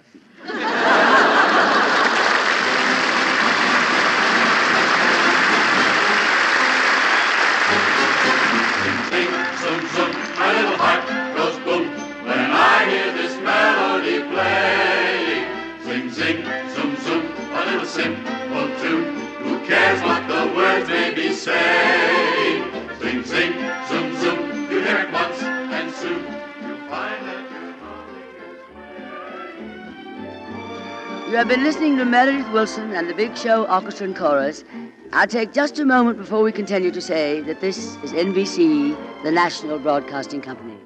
[17.94, 19.14] simple tune.
[19.44, 22.64] Who cares what the words may be saying?
[23.00, 23.54] Sing, sing,
[23.88, 25.40] zoom, zoom, you hear it once,
[31.30, 34.64] You have been listening to Meredith Willson and the Big Show Orchestra and Chorus.
[35.12, 39.32] I'll take just a moment before we continue to say that this is NBC, the
[39.32, 40.78] National Broadcasting Company.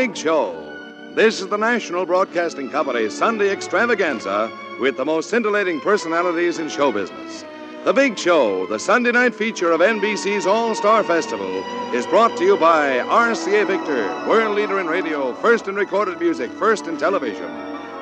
[0.00, 0.54] Big Show.
[1.14, 6.90] This is the National Broadcasting Company's Sunday extravaganza with the most scintillating personalities in show
[6.90, 7.44] business.
[7.84, 11.62] The Big Show, the Sunday night feature of NBC's All Star Festival,
[11.94, 16.50] is brought to you by RCA Victor, world leader in radio, first in recorded music,
[16.52, 17.50] first in television.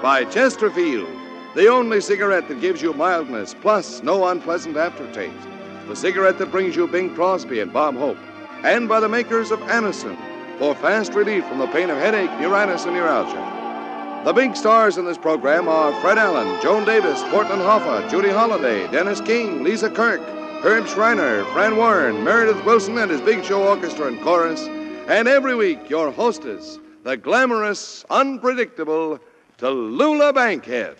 [0.01, 1.11] By Chesterfield,
[1.57, 5.49] the only cigarette that gives you mildness plus no unpleasant aftertaste.
[5.89, 8.19] The cigarette that brings you Bing Crosby and Bob Hope.
[8.63, 10.17] And by the makers of Anacin
[10.59, 14.23] for fast relief from the pain of headache, neuritis, and neuralgia.
[14.25, 18.91] The big stars in this program are Fred Allen, Joan Davis, Portland Hoffa, Judy Holliday,
[18.91, 20.21] Dennis King, Lisa Kirk,
[20.61, 24.67] Herb Shriner, Fran Warren, Meredith Willson and his Big Show Orchestra and Chorus,
[25.07, 29.21] and every week your hostess, the glamorous, unpredictable
[29.57, 30.97] Tallulah Bankhead.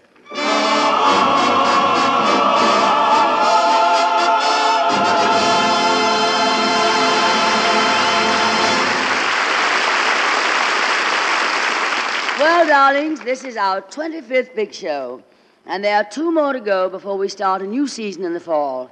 [12.59, 15.23] Well, darlings, this is our 25th big show.
[15.65, 18.41] And there are two more to go before we start a new season in the
[18.41, 18.91] fall.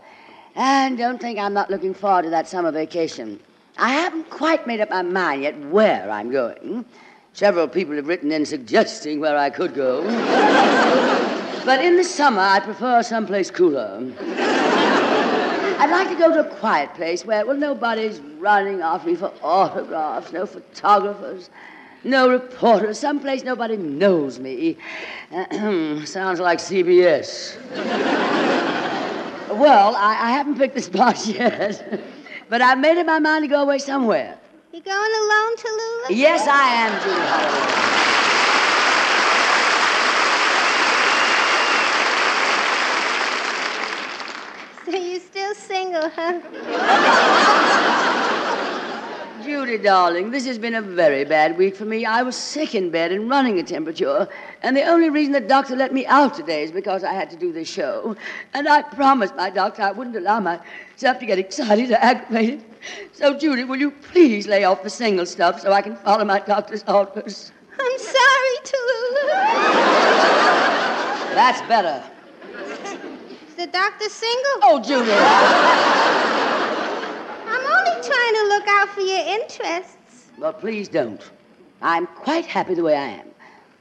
[0.54, 3.40] And don't think I'm not looking forward to that summer vacation.
[3.76, 6.84] I haven't quite made up my mind yet where I'm going.
[7.32, 10.04] Several people have written in suggesting where I could go.
[11.64, 14.00] but in the summer, I prefer someplace cooler.
[15.80, 19.32] I'd like to go to a quiet place where, well, nobody's running after me for
[19.42, 21.50] autographs, no photographers,
[22.04, 24.76] no reporter, someplace nobody knows me.
[26.04, 27.56] Sounds like CBS.
[29.56, 32.00] well, I, I haven't picked the spot yet,
[32.48, 34.38] but I've made up my mind to go away somewhere.
[34.72, 36.10] You going alone, Tallulah?
[36.10, 37.92] Yes, I am, Judy Holliday.
[44.86, 46.40] So you're still single, huh?
[49.46, 52.04] Judy, darling, this has been a very bad week for me.
[52.04, 54.26] I was sick in bed and running a temperature,
[54.62, 57.36] and the only reason the doctor let me out today is because I had to
[57.36, 58.16] do this show.
[58.54, 62.64] And I promised my doctor I wouldn't allow myself to get excited or aggravated.
[63.12, 66.40] So, Judy, will you please lay off the single stuff so I can follow my
[66.40, 67.52] doctor's orders?
[67.78, 69.30] I'm sorry, Tallulah.
[71.34, 72.02] That's better.
[73.48, 74.58] Is the doctor single?
[74.64, 76.25] Oh, Judy.
[78.06, 80.26] I'm trying to look out for your interests.
[80.38, 81.20] Well, please don't.
[81.82, 83.26] I'm quite happy the way I am.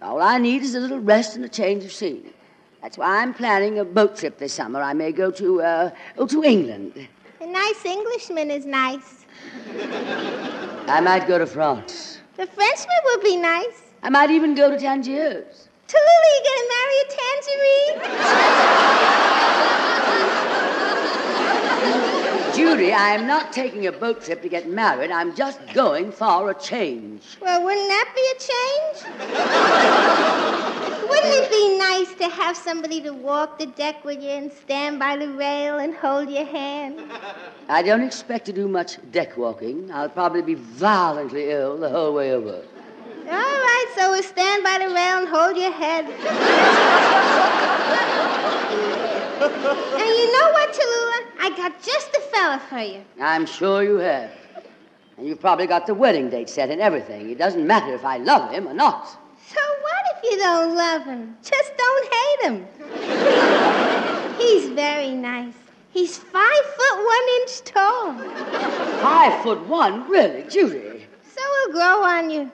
[0.01, 2.34] All I need is a little rest and a change of scene.
[2.82, 4.82] That's why I'm planning a boat trip this summer.
[4.82, 7.07] I may go to, uh, oh, to England.
[7.39, 9.28] A nice Englishman is nice.
[10.88, 12.17] I might go to France.
[12.38, 13.84] The Frenchman would be nice.
[14.01, 15.69] I might even go to Tangiers.
[15.88, 17.05] Tallulah, you gonna marry a
[18.01, 20.41] tangerine?
[22.56, 25.12] Judy, I am not taking a boat trip to get married.
[25.12, 27.38] I'm just going for a change.
[27.41, 29.03] Well, wouldn't that be a change?
[31.10, 34.99] Wouldn't it be nice to have somebody to walk the deck with you and stand
[34.99, 37.01] by the rail and hold your hand?
[37.68, 39.91] I don't expect to do much deck walking.
[39.91, 42.64] I'll probably be violently ill the whole way over.
[43.30, 46.05] All right, so we'll stand by the rail and hold your head.
[46.05, 46.13] and
[50.19, 51.26] you know what, Tallulah?
[51.39, 53.03] I got just the fella for you.
[53.21, 54.32] I'm sure you have.
[55.17, 57.30] And you've probably got the wedding date set and everything.
[57.30, 59.07] It doesn't matter if I love him or not.
[59.47, 61.38] So what if you don't love him?
[61.41, 62.67] Just don't hate him.
[64.38, 65.53] He's very nice.
[65.91, 68.13] He's five foot one inch tall.
[69.01, 70.09] Five foot one?
[70.09, 71.05] Really, Judy?
[71.23, 72.51] So he'll grow on you.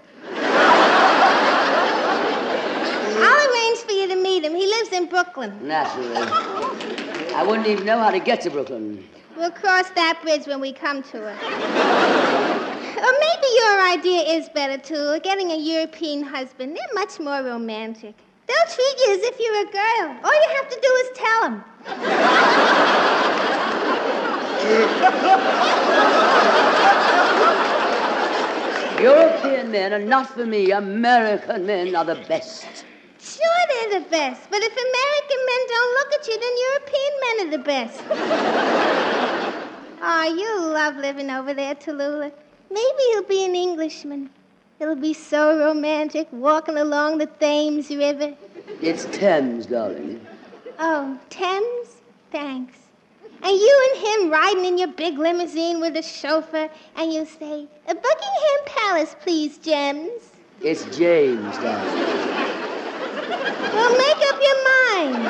[3.24, 4.56] I'll arrange for you to meet him.
[4.56, 5.68] He lives in Brooklyn.
[5.68, 6.16] Naturally.
[7.36, 9.08] I wouldn't even know how to get to Brooklyn.
[9.36, 11.38] We'll cross that bridge when we come to it.
[12.98, 15.20] or maybe your idea is better, too.
[15.22, 16.76] Getting a European husband.
[16.78, 18.16] They're much more romantic.
[18.48, 20.18] They'll treat you as if you're a girl.
[20.24, 21.64] All you have to do is tell them.
[29.02, 30.72] European men are not for me.
[30.72, 32.86] American men are the best.
[33.20, 34.50] Sure, they're the best.
[34.50, 38.04] But if American men don't look at you, then European men are the best.
[40.02, 42.32] oh, you love living over there, Tallulah.
[42.70, 44.30] Maybe you'll be an Englishman.
[44.80, 48.36] It'll be so romantic walking along the Thames River.
[48.82, 50.26] It's Thames, darling.
[50.80, 52.02] Oh, Thames?
[52.32, 52.81] Thanks.
[53.44, 57.68] And you and him riding in your big limousine with a chauffeur, and you say,
[57.88, 60.22] "A Buckingham Palace, please, Gems.
[60.62, 61.98] It's James, darling.
[63.74, 65.26] Well, make up your mind.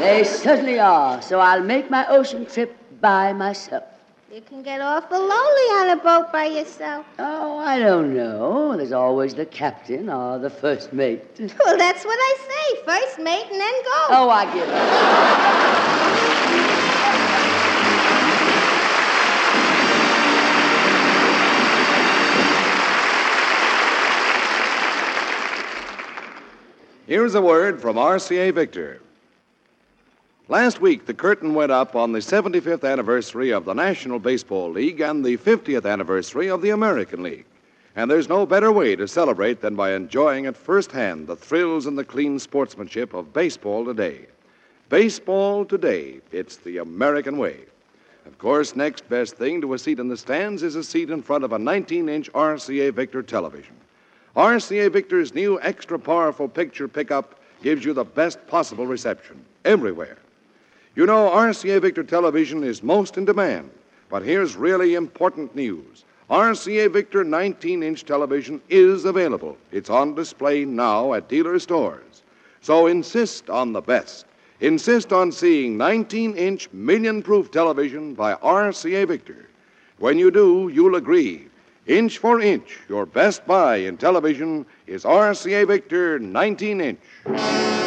[0.00, 1.22] They certainly are.
[1.22, 3.93] So I'll make my ocean trip by myself.
[4.34, 7.06] You can get awful lonely on a boat by yourself.
[7.20, 8.76] Oh, I don't know.
[8.76, 11.22] There's always the captain or the first mate.
[11.64, 12.82] Well, that's what I say.
[12.84, 14.06] First mate and then go.
[14.10, 14.90] Oh, I give up.
[27.06, 29.00] Here's a word from RCA Victor.
[30.48, 35.00] Last week, the curtain went up on the 75th anniversary of the National Baseball League
[35.00, 37.46] and the 50th anniversary of the American League.
[37.96, 41.86] And there's no better way to celebrate than by enjoying at first hand the thrills
[41.86, 44.26] and the clean sportsmanship of baseball today.
[44.90, 47.60] Baseball today, it's the American way.
[48.26, 51.22] Of course, next best thing to a seat in the stands is a seat in
[51.22, 53.76] front of a 19 inch RCA Victor television.
[54.36, 60.18] RCA Victor's new extra powerful picture pickup gives you the best possible reception everywhere.
[60.96, 63.68] You know, RCA Victor television is most in demand,
[64.08, 66.04] but here's really important news.
[66.30, 69.58] RCA Victor 19 inch television is available.
[69.72, 72.22] It's on display now at dealer stores.
[72.60, 74.26] So insist on the best.
[74.60, 79.48] Insist on seeing 19 inch million proof television by RCA Victor.
[79.98, 81.48] When you do, you'll agree.
[81.88, 87.83] Inch for inch, your best buy in television is RCA Victor 19 inch.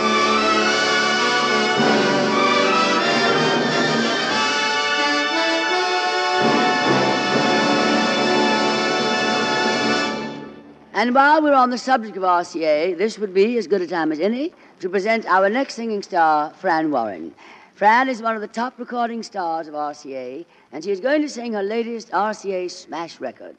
[10.98, 14.12] And while we're on the subject of RCA, this would be as good a time
[14.12, 17.36] as any to present our next singing star, Fran Warren.
[17.76, 21.30] Fran is one of the top recording stars of RCA, and she is going to
[21.30, 23.56] sing her latest RCA smash record.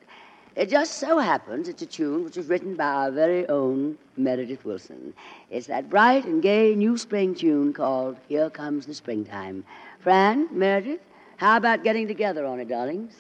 [0.57, 4.65] It just so happens it's a tune which was written by our very own Meredith
[4.65, 5.13] Willson.
[5.49, 9.63] It's that bright and gay new spring tune called Here Comes the Springtime.
[10.01, 11.03] Fran, Meredith,
[11.39, 13.15] how about getting together on it, darlings?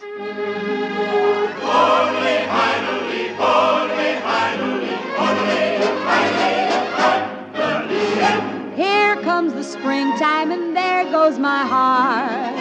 [8.74, 12.58] Here comes the springtime and there goes my heart.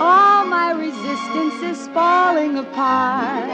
[0.00, 3.50] All my resistance is falling apart.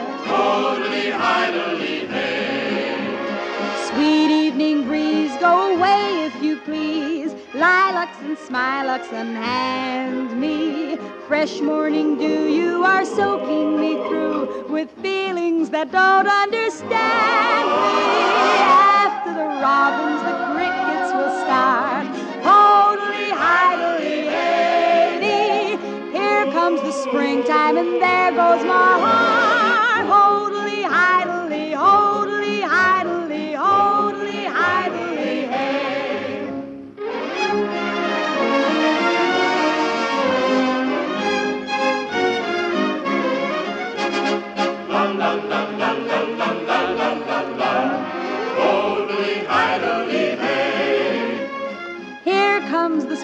[3.88, 7.25] Sweet evening breeze, go away if you please.
[7.56, 10.98] Lilacs and smilacs unhand me.
[11.26, 18.12] Fresh morning dew, you are soaking me through with feelings that don't understand me.
[18.60, 22.04] After the robins, the crickets will start.
[22.44, 24.28] Totally idly
[26.12, 29.45] Here comes the springtime and there goes my heart.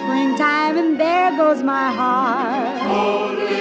[0.03, 2.81] springtime, and there goes my heart.
[2.81, 3.53] Holy.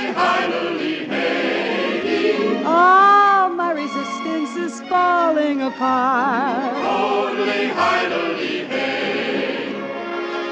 [2.64, 6.74] All my resistance is falling apart.
[6.76, 7.70] Holy.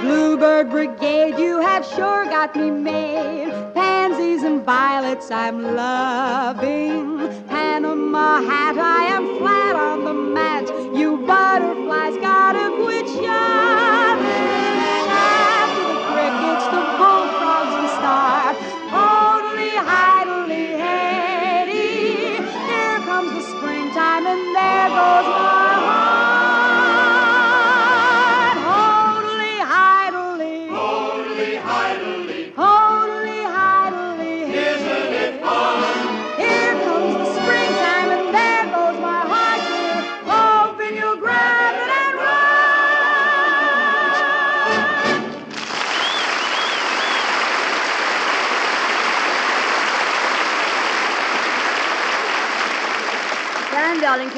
[0.02, 3.52] Bluebird Brigade, you have sure got me made.
[3.74, 7.18] Pansies and violets, I'm loving.
[7.48, 10.66] Panama hat, I am flat on the mat.
[10.96, 14.09] You butterflies, God of quit I.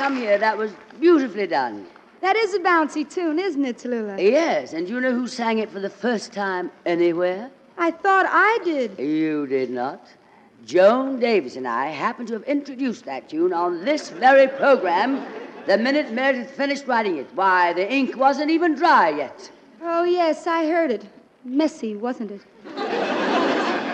[0.03, 0.37] come here.
[0.37, 1.87] That was beautifully done.
[2.23, 4.21] That is a bouncy tune, isn't it, Tallulah?
[4.21, 7.51] Yes, and you know who sang it for the first time anywhere?
[7.79, 8.99] I thought I did.
[8.99, 10.09] You did not.
[10.67, 15.25] Joan Davis and I happened to have introduced that tune on this very program
[15.67, 17.29] the minute Meredith finished writing it.
[17.37, 19.53] Why, the ink wasn't even dry yet.
[19.81, 21.05] Oh, yes, I heard it.
[21.45, 23.12] Messy, wasn't it?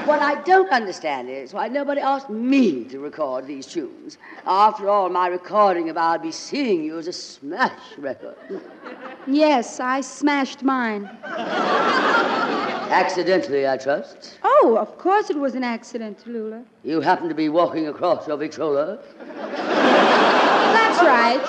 [0.09, 4.17] What I don't understand is why nobody asked me to record these tunes.
[4.47, 8.35] After all, my recording of I'll Be Seeing You is a smash record.
[9.27, 11.11] Yes, I smashed mine.
[12.91, 14.39] Accidentally, I trust.
[14.43, 16.65] Oh, of course it was an accident, Lula.
[16.85, 19.01] You happened to be walking across your Victrola.
[19.37, 21.45] That's right.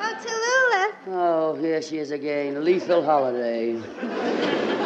[0.00, 0.94] Oh, Tallulah.
[1.12, 2.64] Oh, here she is again.
[2.64, 3.72] Lethal Holiday.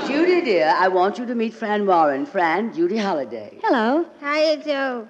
[0.06, 2.24] Judy, dear, I want you to meet Fran Warren.
[2.24, 3.58] Fran, Judy Holliday.
[3.62, 4.06] Hello.
[4.22, 5.06] How you do?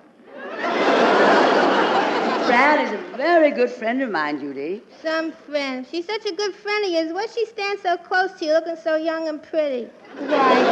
[2.46, 4.82] Fran is a very good friend of mine, Judy.
[5.02, 5.86] Some friend.
[5.88, 7.12] She's such a good friend of yours.
[7.12, 9.88] Why she stand so close to you, looking so young and pretty?
[10.18, 10.64] Why,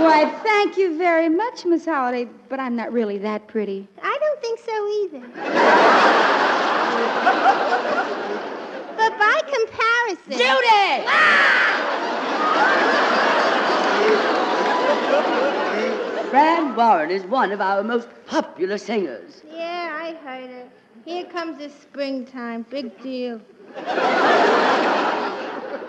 [0.00, 3.86] why, thank you very much, Miss Holliday, but I'm not really that pretty.
[4.02, 4.88] I don't think so
[8.40, 8.50] either.
[8.96, 10.32] but by comparison.
[10.32, 11.04] Judy!
[11.06, 11.64] Ah!
[16.30, 19.42] Fran Warren is one of our most popular singers.
[19.48, 20.68] Yeah, I heard it.
[21.04, 22.66] Here comes the springtime.
[22.70, 23.40] Big deal.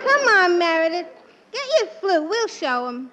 [0.06, 1.08] Come on, Meredith.
[1.52, 2.30] Get your flute.
[2.30, 3.12] We'll show 'em.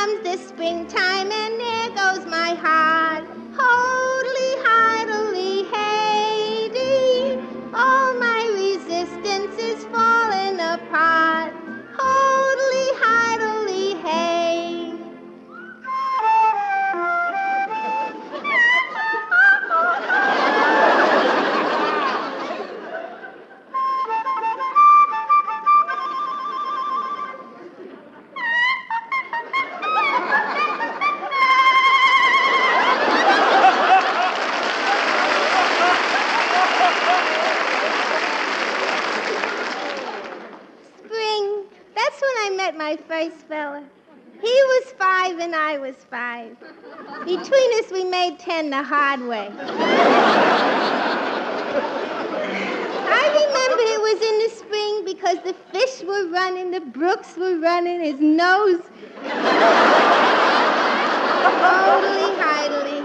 [0.00, 3.24] Comes the springtime, and there goes my heart.
[3.54, 3.89] Holy,
[48.82, 49.50] hard way.
[53.12, 57.58] I remember it was in the spring because the fish were running, the brooks were
[57.58, 58.82] running, his nose.
[61.42, 63.00] Totally idly.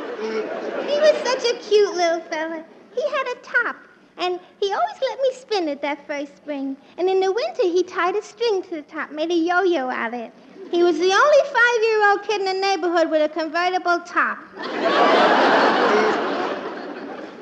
[0.87, 2.63] He was such a cute little fella.
[2.93, 3.75] He had a top,
[4.17, 6.77] and he always let me spin it that first spring.
[6.97, 10.13] And in the winter, he tied a string to the top, made a yo-yo out
[10.13, 10.31] of it.
[10.71, 14.39] He was the only five-year-old kid in the neighborhood with a convertible top.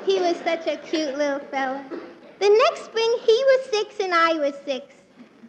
[0.06, 1.84] he was such a cute little fella.
[2.38, 4.94] The next spring, he was six and I was six.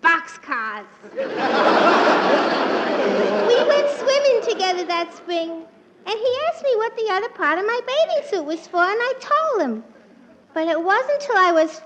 [0.01, 0.85] Boxcars.
[3.47, 5.65] we went swimming together that spring,
[6.05, 8.99] and he asked me what the other part of my bathing suit was for, and
[8.99, 9.83] I told him.
[10.53, 11.81] But it wasn't until I was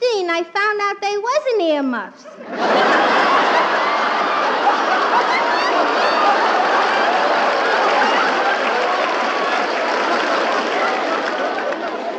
[0.00, 2.26] 15 I found out they wasn't earmuffs.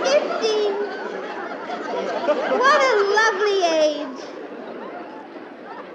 [0.04, 0.74] Fifteen.
[2.60, 4.20] What a lovely age.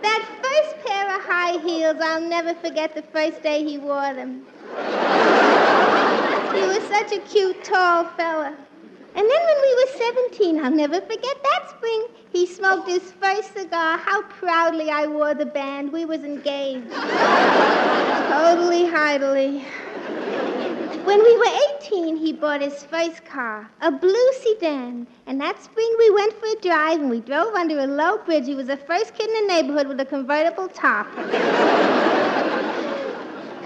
[0.03, 1.97] That first pair of high heels.
[2.01, 4.47] I'll never forget the first day he wore them.
[6.55, 8.57] he was such a cute, tall fella.
[9.16, 12.06] And then when we were 17, I'll never forget that spring.
[12.32, 13.96] He smoked his first cigar.
[13.96, 15.90] How proudly I wore the band.
[15.90, 16.92] We was engaged.
[18.28, 19.64] totally heidely.
[21.04, 25.06] When we were 18, he bought his first car, a blue sedan.
[25.26, 28.44] And that spring we went for a drive and we drove under a low bridge.
[28.46, 31.06] He was the first kid in the neighborhood with a convertible top.
[31.16, 31.26] and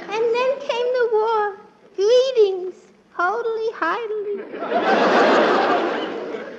[0.09, 1.57] then came the war.
[1.97, 2.90] Greetings.
[3.21, 4.41] Totally heidely.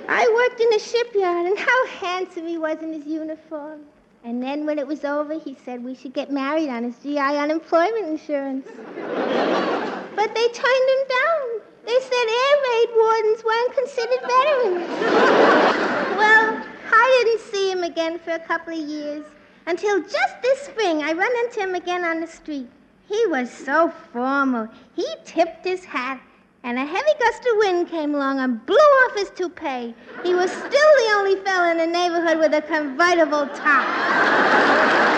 [0.08, 3.80] I worked in a shipyard, and how handsome he was in his uniform.
[4.22, 7.18] And then when it was over, he said we should get married on his GI
[7.18, 8.68] unemployment insurance.
[8.76, 11.48] but they turned him down.
[11.84, 14.88] They said air raid wardens weren't considered veterans.
[16.16, 19.24] well, I didn't see him again for a couple of years
[19.66, 22.68] until just this spring I run into him again on the street.
[23.08, 24.68] He was so formal.
[24.94, 26.20] He tipped his hat
[26.64, 29.94] and a heavy gust of wind came along and blew off his toupee.
[30.22, 35.11] He was still the only fellow in the neighborhood with a convertible top.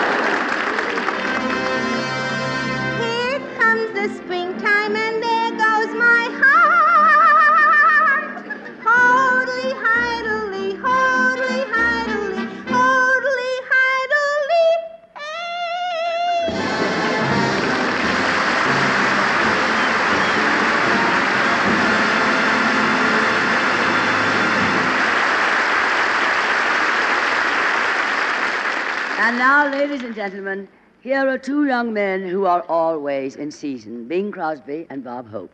[29.25, 30.67] And now, ladies and gentlemen,
[31.01, 35.51] here are two young men who are always in season Bing Crosby and Bob Hope.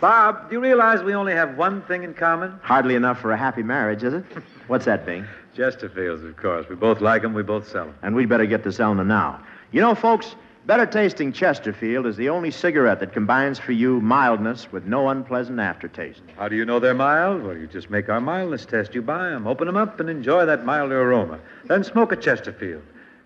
[0.00, 2.58] Bob, do you realize we only have one thing in common?
[2.62, 4.24] Hardly enough for a happy marriage, is it?
[4.66, 5.24] What's that, Bing?
[5.56, 6.68] Chesterfields, of course.
[6.68, 7.94] We both like them, we both sell them.
[8.02, 9.40] And we'd better get to selling them now.
[9.70, 10.34] You know, folks,
[10.66, 15.58] better tasting Chesterfield is the only cigarette that combines for you mildness with no unpleasant
[15.58, 16.22] aftertaste.
[16.36, 17.42] How do you know they're mild?
[17.42, 18.94] Well, you just make our mildness test.
[18.94, 21.38] You buy them, open them up, and enjoy that milder aroma.
[21.64, 22.82] Then smoke a Chesterfield.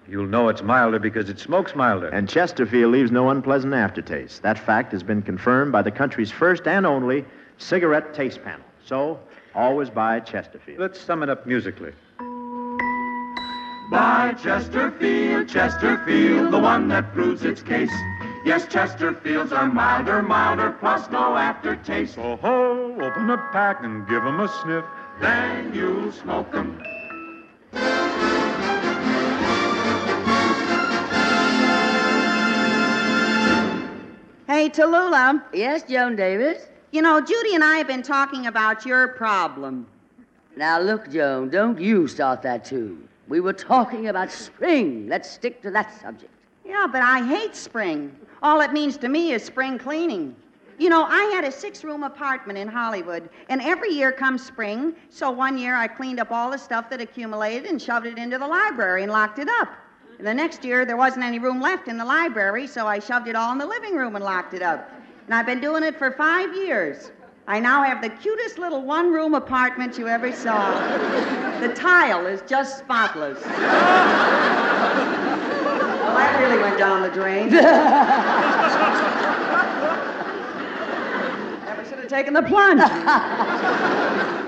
[0.07, 2.09] You'll know it's milder because it smokes milder.
[2.09, 4.43] And Chesterfield leaves no unpleasant aftertaste.
[4.43, 7.25] That fact has been confirmed by the country's first and only
[7.57, 8.67] cigarette taste panel.
[8.85, 9.19] So,
[9.55, 10.79] always buy Chesterfield.
[10.79, 11.93] Let's sum it up musically.
[13.91, 17.93] By Chesterfield, Chesterfield, the one that proves its case.
[18.45, 22.19] Yes, Chesterfields are milder, milder, plus no aftertaste.
[22.19, 24.85] Oh ho, open a pack and give 'em a sniff.
[25.21, 26.79] Then you'll smoke 'em.
[34.47, 35.43] Hey, Tallulah.
[35.53, 36.67] Yes, Joan Davis?
[36.91, 39.87] You know, Judy and I have been talking about your problem.
[40.57, 42.99] Now, look, Joan, don't you start that too.
[43.29, 45.09] We were talking about spring.
[45.09, 46.33] Let's stick to that subject.
[46.65, 48.17] Yeah, but I hate spring.
[48.43, 50.37] All it means to me is spring cleaning.
[50.79, 54.95] You know, I had a six room apartment in Hollywood, and every year comes spring,
[55.09, 58.39] so one year I cleaned up all the stuff that accumulated and shoved it into
[58.39, 59.69] the library and locked it up.
[60.19, 63.29] And the next year, there wasn't any room left in the library, so I shoved
[63.29, 64.91] it all in the living room and locked it up.
[65.27, 67.13] And I've been doing it for five years.
[67.47, 70.71] I now have the cutest little one room apartment you ever saw.
[71.61, 73.39] the tile is just spotless.
[73.43, 73.53] well,
[76.17, 77.51] that really went down the drain.
[81.65, 82.81] Never should have taken the plunge.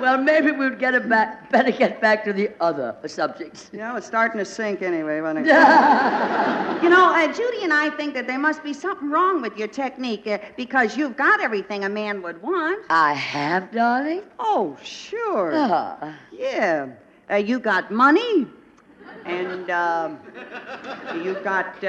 [0.00, 3.70] well, maybe we'd get it back, better get back to the other subjects.
[3.72, 5.20] Yeah, it's starting to sink anyway.
[5.20, 5.46] When it...
[6.82, 9.68] you know, uh, Judy and I think that there must be something wrong with your
[9.68, 12.84] technique uh, because you've got everything a man would want.
[12.90, 14.22] I have, darling?
[14.38, 15.52] Oh, sure.
[15.54, 16.18] Ah.
[16.32, 16.88] Yeah.
[17.30, 18.46] Uh, you got money,
[19.24, 20.10] and uh,
[21.22, 21.84] you got.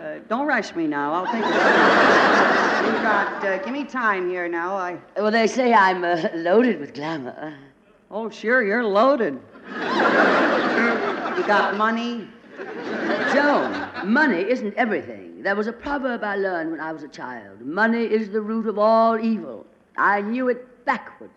[0.00, 1.12] Uh, don't rush me now.
[1.12, 1.44] I'll think.
[1.44, 1.50] It.
[1.50, 3.44] you got.
[3.44, 4.74] Uh, give me time here now.
[4.74, 4.98] I.
[5.16, 7.54] Well, they say I'm uh, loaded with glamour.
[8.10, 9.38] Oh, sure, you're loaded.
[9.68, 12.28] you got money.
[13.32, 15.42] Joan, money isn't everything.
[15.42, 17.60] There was a proverb I learned when I was a child.
[17.60, 19.66] Money is the root of all evil.
[19.96, 21.32] I knew it backwards.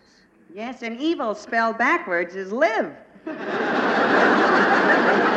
[0.54, 2.96] Yes, and evil spelled backwards is live.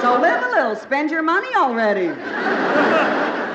[0.00, 0.76] so live a little.
[0.76, 2.08] Spend your money already.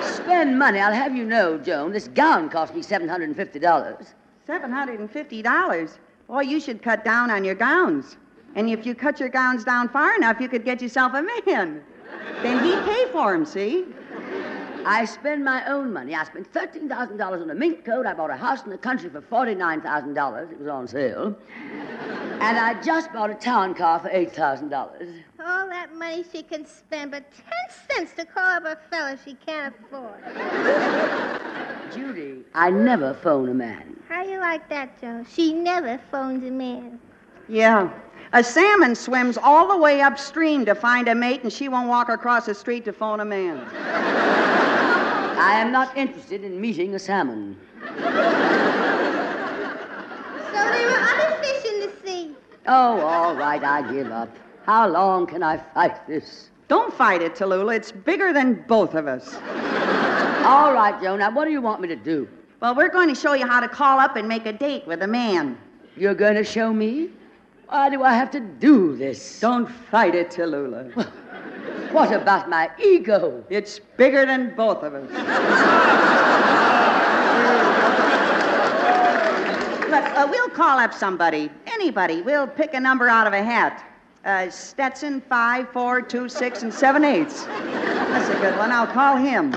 [0.03, 0.79] Spend money.
[0.79, 4.13] I'll have you know, Joan, this gown cost me $750.
[4.47, 5.97] $750?
[6.27, 8.17] Boy, you should cut down on your gowns.
[8.55, 11.81] And if you cut your gowns down far enough, you could get yourself a man.
[12.41, 13.85] Then he'd pay for 'em, see?
[14.85, 16.13] I spend my own money.
[16.13, 18.05] I spent $13,000 on a mink coat.
[18.05, 20.51] I bought a house in the country for $49,000.
[20.51, 21.35] It was on sale.
[22.41, 25.23] And I just bought a town car for $8,000.
[25.39, 29.35] All that money she can spend, but ten cents to call up a fella she
[29.45, 30.21] can't afford.
[31.93, 33.97] Judy, I never phone a man.
[34.09, 35.25] How you like that, Joe?
[35.29, 36.99] She never phones a man.
[37.47, 37.91] Yeah.
[38.33, 42.09] A salmon swims all the way upstream to find a mate, and she won't walk
[42.09, 43.63] across the street to phone a man.
[45.37, 47.55] I am not interested in meeting a salmon.
[47.79, 48.09] So there
[50.89, 52.35] are other fish in the sea.
[52.65, 54.35] Oh, all right, I give up.
[54.65, 56.49] How long can I fight this?
[56.69, 57.75] Don't fight it, Tallulah.
[57.75, 59.35] It's bigger than both of us.
[60.43, 61.15] All right, Joe.
[61.17, 62.27] Now, what do you want me to do?
[62.61, 65.03] Well, we're going to show you how to call up and make a date with
[65.03, 65.55] a man.
[65.95, 67.11] You're going to show me?
[67.69, 69.39] Why do I have to do this?
[69.39, 71.11] Don't fight it, Tallulah.
[71.93, 73.43] What about my ego?
[73.51, 75.07] It's bigger than both of us.
[79.91, 82.23] Look, uh, we'll call up somebody, anybody.
[82.23, 83.85] We'll pick a number out of a hat.
[84.25, 87.45] Uh, Stetson, five, four, two, six, and seven eighths.
[87.45, 88.71] That's a good one.
[88.71, 89.53] I'll call him.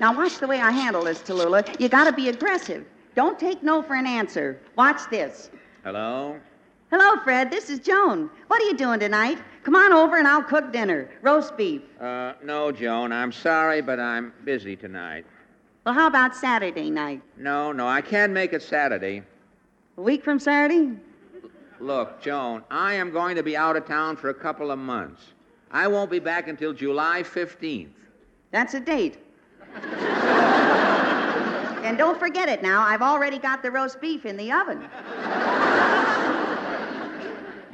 [0.00, 1.78] Now, watch the way I handle this, Tallulah.
[1.78, 2.84] You gotta be aggressive.
[3.14, 4.58] Don't take no for an answer.
[4.74, 5.50] Watch this.
[5.84, 6.36] Hello?
[6.96, 7.50] Hello, Fred.
[7.50, 8.30] This is Joan.
[8.46, 9.38] What are you doing tonight?
[9.64, 11.10] Come on over and I'll cook dinner.
[11.22, 11.82] Roast beef.
[12.00, 15.26] Uh, no, Joan, I'm sorry, but I'm busy tonight.
[15.84, 17.20] Well, how about Saturday night?
[17.36, 19.24] No, no, I can't make it Saturday.
[19.96, 20.92] A week from Saturday?
[21.80, 25.32] Look, Joan, I am going to be out of town for a couple of months.
[25.72, 27.88] I won't be back until July 15th.
[28.52, 29.18] That's a date.
[31.82, 32.82] and don't forget it now.
[32.82, 34.88] I've already got the roast beef in the oven.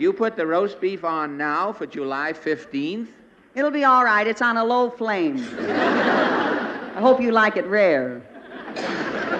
[0.00, 3.08] You put the roast beef on now for July 15th?
[3.54, 4.26] It'll be all right.
[4.26, 5.46] It's on a low flame.
[5.60, 8.22] I hope you like it rare.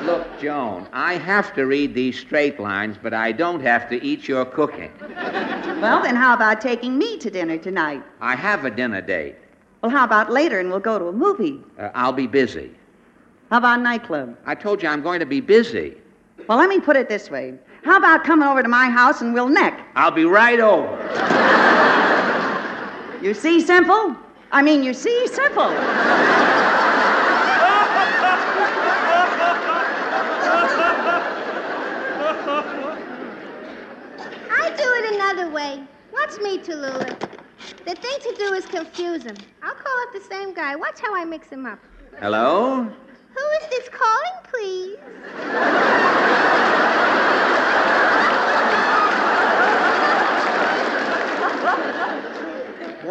[0.03, 4.29] Look, Joan, I have to read these straight lines, but I don't have to eat
[4.29, 4.93] your cooking.
[5.81, 8.03] Well, then how about taking me to dinner tonight?
[8.21, 9.37] I have a dinner date.
[9.81, 11.59] Well, how about later and we'll go to a movie?
[11.79, 12.71] Uh, I'll be busy.
[13.49, 14.37] How about nightclub?
[14.45, 15.97] I told you I'm going to be busy.
[16.49, 17.55] Well, let me put it this way.
[17.83, 19.87] How about coming over to my house and we'll neck?
[19.95, 20.97] I'll be right over.
[23.23, 24.17] You see, simple?
[24.53, 25.63] I mean, you see, simple.
[34.51, 35.83] I do it another way.
[36.13, 37.19] Watch me, Tallulah.
[37.87, 39.37] The thing to do is confuse him.
[39.63, 40.77] I'll call up the same guy.
[40.77, 41.79] Watch how I mix him up.
[42.19, 42.83] Hello?
[42.83, 44.99] Who is this calling, please?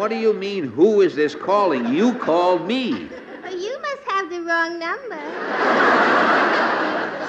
[0.00, 1.92] What do you mean, who is this calling?
[1.92, 3.06] You called me.
[3.44, 5.20] Oh, you must have the wrong number.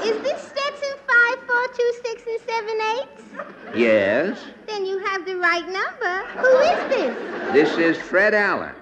[0.08, 3.78] is this Stetson 5426 and 7 eighths?
[3.78, 4.40] Yes?
[4.68, 6.26] Then you have the right number.
[6.40, 7.52] Who is this?
[7.52, 8.74] This is Fred Allen.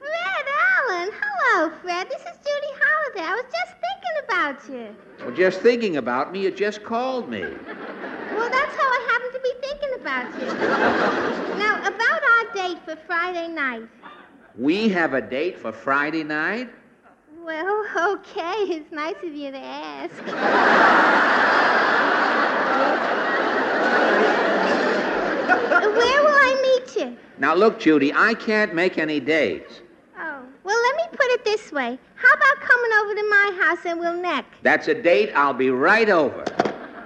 [0.00, 0.46] Fred
[0.88, 1.10] Allen.
[1.20, 2.08] Hello, Fred.
[2.08, 3.22] This is Judy Holliday.
[3.22, 4.96] I was just thinking about you.
[5.24, 7.44] Well, just thinking about me, you just called me.
[8.38, 10.46] Well, that's how I happen to be thinking about you.
[11.58, 13.88] now, about our date for Friday night.
[14.56, 16.70] We have a date for Friday night?
[17.42, 18.54] Well, okay.
[18.68, 20.14] It's nice of you to ask.
[25.82, 27.16] Where will I meet you?
[27.38, 29.80] Now, look, Judy, I can't make any dates.
[30.16, 31.98] Oh, well, let me put it this way.
[32.14, 34.44] How about coming over to my house and we'll neck?
[34.62, 35.32] That's a date.
[35.34, 36.44] I'll be right over.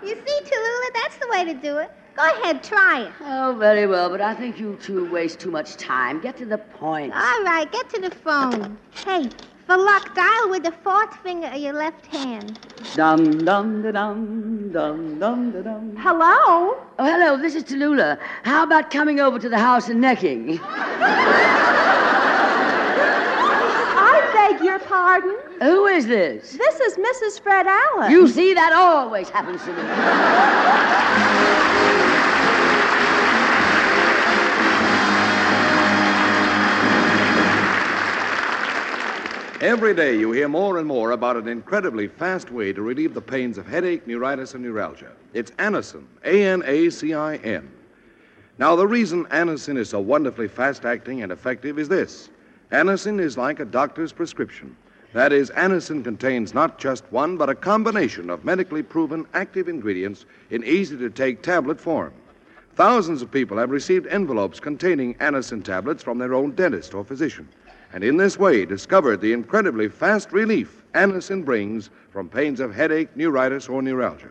[0.05, 1.91] You see, Tallulah, that's the way to do it.
[2.17, 3.13] Go ahead, try it.
[3.21, 6.21] Oh, very well, but I think you two waste too much time.
[6.21, 7.15] Get to the point.
[7.15, 8.77] All right, get to the phone.
[8.91, 9.31] Hey,
[9.67, 12.59] for luck, dial with the fourth finger of your left hand.
[12.95, 15.97] Dum dum da dum dum dum da dum.
[15.97, 16.77] Hello?
[16.99, 17.41] Oh, hello.
[17.41, 18.19] This is Tallulah.
[18.43, 20.61] How about coming over to the house and necking?
[24.43, 25.37] I beg your pardon?
[25.61, 26.57] Who is this?
[26.57, 27.41] This is Mrs.
[27.41, 28.11] Fred Allen.
[28.11, 29.83] You see, that always happens to me.
[39.65, 43.23] Every day you hear more and more about an incredibly fast way to relieve the
[43.23, 45.13] pains of headache, neuritis, and neuralgia.
[45.35, 47.71] It's Anacin, A N A C I N.
[48.59, 52.29] Now, the reason Anacin is so wonderfully fast acting and effective is this
[52.73, 54.77] Anacin is like a doctor's prescription.
[55.13, 60.25] That is, Anacin contains not just one, but a combination of medically proven active ingredients
[60.51, 62.13] in easy to take tablet form.
[62.75, 67.49] Thousands of people have received envelopes containing Anacin tablets from their own dentist or physician
[67.93, 73.15] and in this way discovered the incredibly fast relief Anacin brings from pains of headache,
[73.17, 74.31] neuritis, or neuralgia.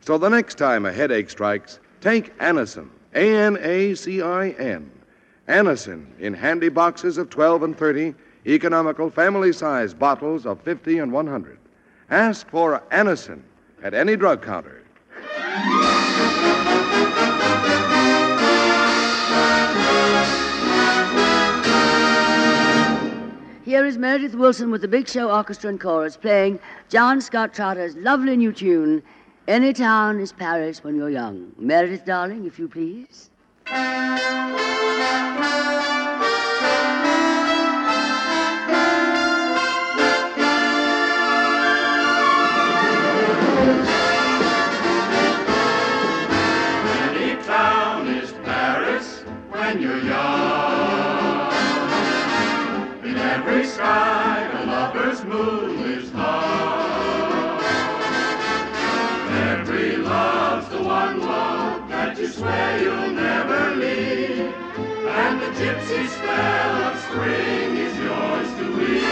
[0.00, 4.90] So the next time a headache strikes, take Anacin, A N A C I N.
[5.48, 8.14] Anacin in handy boxes of 12 and 30,
[8.46, 11.58] economical family size bottles of 50 and 100.
[12.10, 13.40] Ask for Anacin
[13.82, 14.84] at any drug counter.
[23.64, 27.96] Here is Meredith Willson with the Big Show Orchestra and Chorus playing John Scott Trotter's
[27.96, 29.02] lovely new tune,
[29.46, 31.52] Any Town is Paris When You're Young.
[31.58, 33.30] Meredith, darling, if you please.
[53.38, 55.77] Every sky, a lover's moon
[62.38, 64.54] swear you'll never leave.
[65.20, 69.04] And the gypsy spell of spring is yours to weave.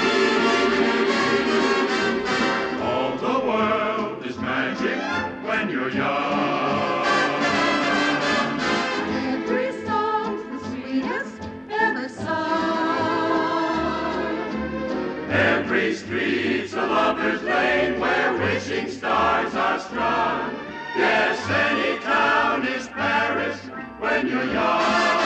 [2.83, 4.99] All the world is magic
[5.45, 7.05] when you're young.
[9.35, 13.57] Every song's the sweetest ever sung.
[15.31, 20.66] Every street's a lover's lane where wishing stars are strung.
[20.97, 23.61] Yes, any town is Paris
[24.01, 25.26] when you're young.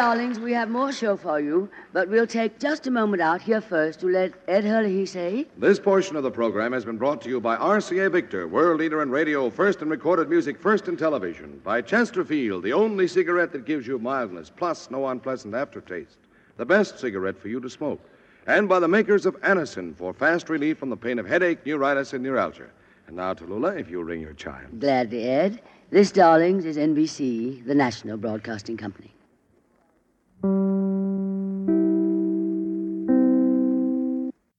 [0.00, 3.60] darlings, we have more show for you, but we'll take just a moment out here
[3.60, 5.46] first to let Ed Herlihy say.
[5.58, 9.02] This portion of the program has been brought to you by RCA Victor, world leader
[9.02, 11.60] in radio, first in recorded music, first in television.
[11.62, 16.16] By Chesterfield, the only cigarette that gives you mildness, plus no unpleasant aftertaste.
[16.56, 18.00] The best cigarette for you to smoke.
[18.46, 22.14] And by the makers of Anacin for fast relief from the pain of headache, neuritis,
[22.14, 22.70] and neuralgia.
[23.06, 24.78] And now, Tallulah, if you'll ring your chime.
[24.78, 25.60] Gladly, Ed.
[25.90, 29.12] This, darlings, is NBC, the national broadcasting company.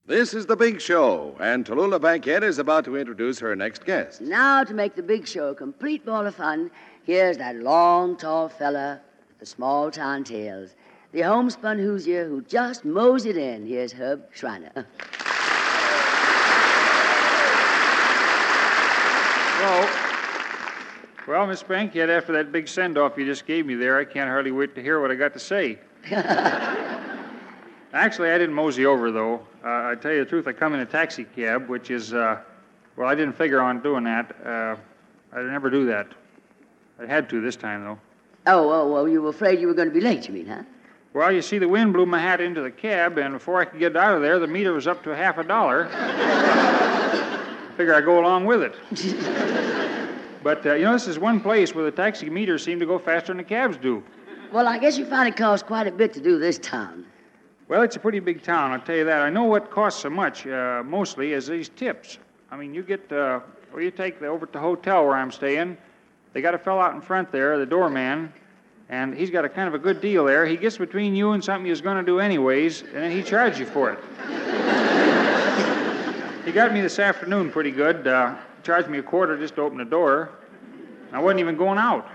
[0.06, 4.22] This is the big show, and Tallulah Bankhead is about to introduce her next guest.
[4.22, 6.70] Now, to make the big show a complete ball of fun,
[7.04, 10.76] here's that long, tall fella with the small town tales.
[11.14, 13.66] The homespun Hoosier who just mows it in.
[13.66, 14.86] Here's Herb Shriner.
[19.62, 19.88] Well,
[21.32, 24.30] well, Miss Bankhead, after that big send off you just gave me there, I can't
[24.30, 25.80] hardly wait to hear what I got to say.
[27.94, 29.36] Actually, I didn't mosey over, though.
[29.64, 32.42] Uh, I tell you the truth, I come in a taxi cab, which is, uh,
[32.98, 34.36] well, I didn't figure on doing that.
[34.46, 34.76] Uh,
[35.32, 36.08] I never do that.
[37.02, 38.00] I had to this time, though.
[38.48, 40.64] Oh, oh, well, you were afraid you were going to be late, you mean, huh?
[41.14, 43.80] Well, you see, the wind blew my hat into the cab, and before I could
[43.80, 45.86] get out of there, the meter was up to half a dollar.
[47.78, 49.88] Figure I'd go along with it.
[50.44, 52.98] but, uh, you know, this is one place where the taxi meters seem to go
[52.98, 54.04] faster than the cabs do.
[54.52, 57.06] Well, I guess you find it costs quite a bit to do this town.
[57.68, 59.22] Well, it's a pretty big town, I'll tell you that.
[59.22, 62.18] I know what costs so much, uh, mostly, is these tips.
[62.52, 63.40] I mean, you get, uh,
[63.72, 65.78] well, you take the, over at the hotel where I'm staying.
[66.34, 68.34] They got a fellow out in front there, the doorman,
[68.90, 70.46] and he's got a kind of a good deal there.
[70.46, 73.24] He gets between you and something he was going to do anyways, and then he
[73.24, 74.00] charges you for it.
[76.46, 78.06] he got me this afternoon pretty good.
[78.06, 80.30] Uh, charged me a quarter just to open the door.
[81.12, 82.08] I wasn't even going out.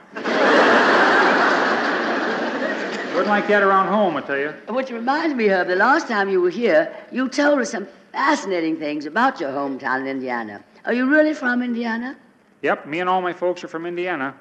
[3.13, 4.53] Wasn't like that around home, I tell you.
[4.69, 8.77] Which reminds me, Herb, the last time you were here, you told us some fascinating
[8.77, 10.63] things about your hometown in Indiana.
[10.85, 12.17] Are you really from Indiana?
[12.63, 14.35] Yep, me and all my folks are from Indiana.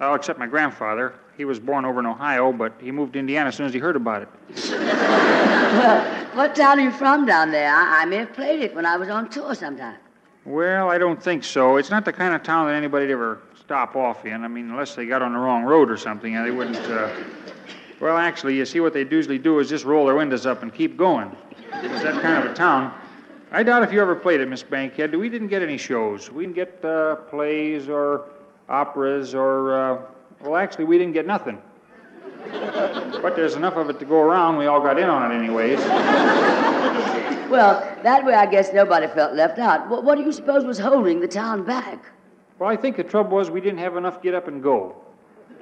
[0.00, 1.14] Oh, except my grandfather.
[1.36, 3.78] He was born over in Ohio, but he moved to Indiana as soon as he
[3.80, 4.28] heard about it.
[5.72, 7.74] Well, what town are you from down there?
[7.74, 9.96] I, I may have played it when I was on tour sometime.
[10.44, 11.76] Well, I don't think so.
[11.76, 14.44] It's not the kind of town that anybody'd ever stop off in.
[14.44, 16.76] I mean, unless they got on the wrong road or something, they wouldn't.
[16.78, 17.08] Uh...
[18.00, 20.74] Well, actually, you see, what they usually do is just roll their windows up and
[20.74, 21.30] keep going.
[21.74, 22.92] It's that kind of a town.
[23.52, 25.14] I doubt if you ever played it, Miss Bankhead.
[25.14, 26.30] We didn't get any shows.
[26.30, 28.24] We didn't get uh, plays or
[28.68, 29.98] operas or, uh,
[30.40, 31.62] well, actually, we didn't get nothing.
[33.22, 34.56] But there's enough of it to go around.
[34.56, 35.78] We all got in on it, anyways.
[37.52, 39.86] Well, that way I guess nobody felt left out.
[39.90, 42.06] What, what do you suppose was holding the town back?
[42.58, 44.96] Well, I think the trouble was we didn't have enough get up and go.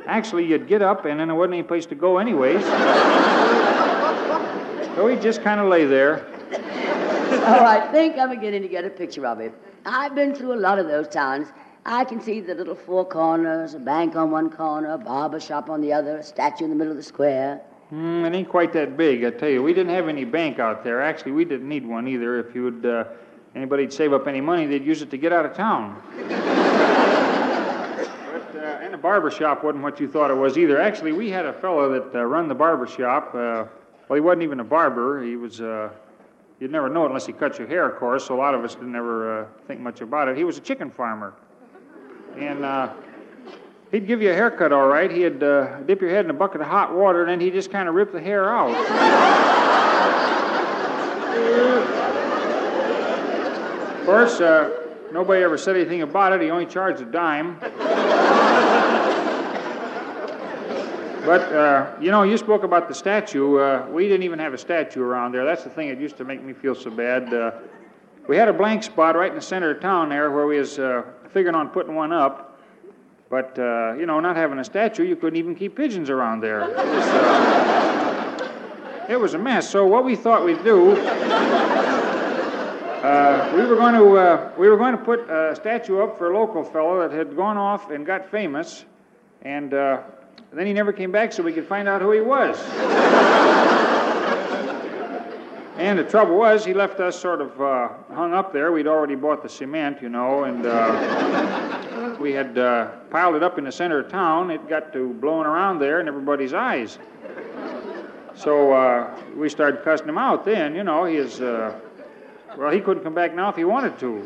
[0.07, 2.64] Actually, you'd get up, and then there wasn't any place to go, anyways.
[4.95, 6.24] so we just kind of lay there.
[6.53, 9.53] oh, I think I'm beginning to get a picture of it.
[9.84, 11.49] I've been through a lot of those towns.
[11.84, 15.68] I can see the little four corners, a bank on one corner, a barber shop
[15.68, 17.61] on the other, a statue in the middle of the square.
[17.93, 19.64] Mm, it ain't quite that big, I tell you.
[19.64, 21.03] We didn't have any bank out there.
[21.03, 22.38] Actually, we didn't need one either.
[22.38, 23.05] If you would, uh,
[23.57, 26.01] anybody'd save up any money, they'd use it to get out of town.
[26.16, 26.28] but,
[28.57, 30.80] uh, and the barber shop wasn't what you thought it was either.
[30.80, 33.34] Actually, we had a fellow that uh, run the barber shop.
[33.34, 33.64] Uh,
[34.09, 35.24] well, he wasn't even a barber.
[35.24, 35.91] He was, uh,
[36.61, 38.62] you'd never know it unless he cut your hair, of course, so a lot of
[38.62, 40.36] us didn't ever uh, think much about it.
[40.36, 41.34] He was a chicken farmer.
[42.36, 42.93] And uh,
[43.91, 45.11] he'd give you a haircut all right.
[45.11, 47.70] He'd uh, dip your head in a bucket of hot water, and then he'd just
[47.70, 48.70] kind of rip the hair out.
[53.99, 54.70] of course, uh,
[55.12, 56.41] nobody ever said anything about it.
[56.41, 57.59] He only charged a dime.
[61.24, 63.59] But, uh, you know, you spoke about the statue.
[63.59, 65.45] Uh, we didn't even have a statue around there.
[65.45, 67.32] That's the thing that used to make me feel so bad.
[67.32, 67.53] Uh,
[68.26, 70.78] we had a blank spot right in the center of town there where we was
[70.78, 72.49] uh, figuring on putting one up.
[73.30, 76.62] But, uh, you know, not having a statue, you couldn't even keep pigeons around there.
[76.62, 78.50] It was, uh,
[79.08, 79.70] it was a mess.
[79.70, 80.90] So what we thought we'd do,
[83.00, 86.32] uh, we were going to uh, we were going to put a statue up for
[86.32, 88.84] a local fellow that had gone off and got famous,
[89.42, 90.02] and uh,
[90.52, 92.58] then he never came back, so we could find out who he was.
[95.80, 98.70] And the trouble was, he left us sort of uh, hung up there.
[98.70, 103.56] We'd already bought the cement, you know, and uh, we had uh, piled it up
[103.56, 104.50] in the center of town.
[104.50, 106.98] It got to blowing around there in everybody's eyes.
[108.34, 111.06] So uh, we started cussing him out then, you know.
[111.06, 111.72] He uh,
[112.58, 114.20] well, he couldn't come back now if he wanted to.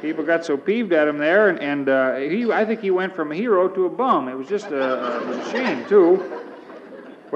[0.00, 3.14] People got so peeved at him there, and, and uh, he, I think he went
[3.14, 4.28] from a hero to a bum.
[4.28, 6.45] It was just a, a shame, too.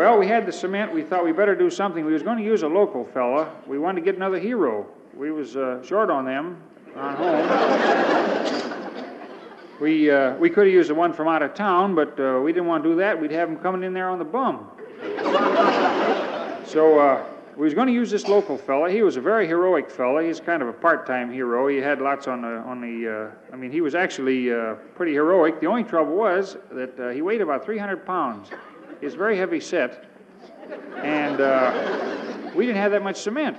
[0.01, 0.94] Well, we had the cement.
[0.94, 2.07] We thought we better do something.
[2.07, 3.55] We was going to use a local fella.
[3.66, 4.86] We wanted to get another hero.
[5.14, 6.57] We was uh, short on them
[6.96, 7.44] on home.
[9.78, 12.51] we uh, we could have used the one from out of town, but uh, we
[12.51, 13.20] didn't want to do that.
[13.20, 14.70] We'd have him coming in there on the bum.
[16.66, 17.22] so uh,
[17.59, 18.90] we was going to use this local fella.
[18.90, 20.24] He was a very heroic fella.
[20.24, 21.68] He's kind of a part-time hero.
[21.68, 23.07] He had lots on the on the.
[23.07, 25.61] Uh, I mean, he was actually uh, pretty heroic.
[25.61, 28.49] The only trouble was that he weighed about 300 pounds.
[29.03, 30.05] Was very heavy set,
[30.99, 33.59] and uh, we didn't have that much cement.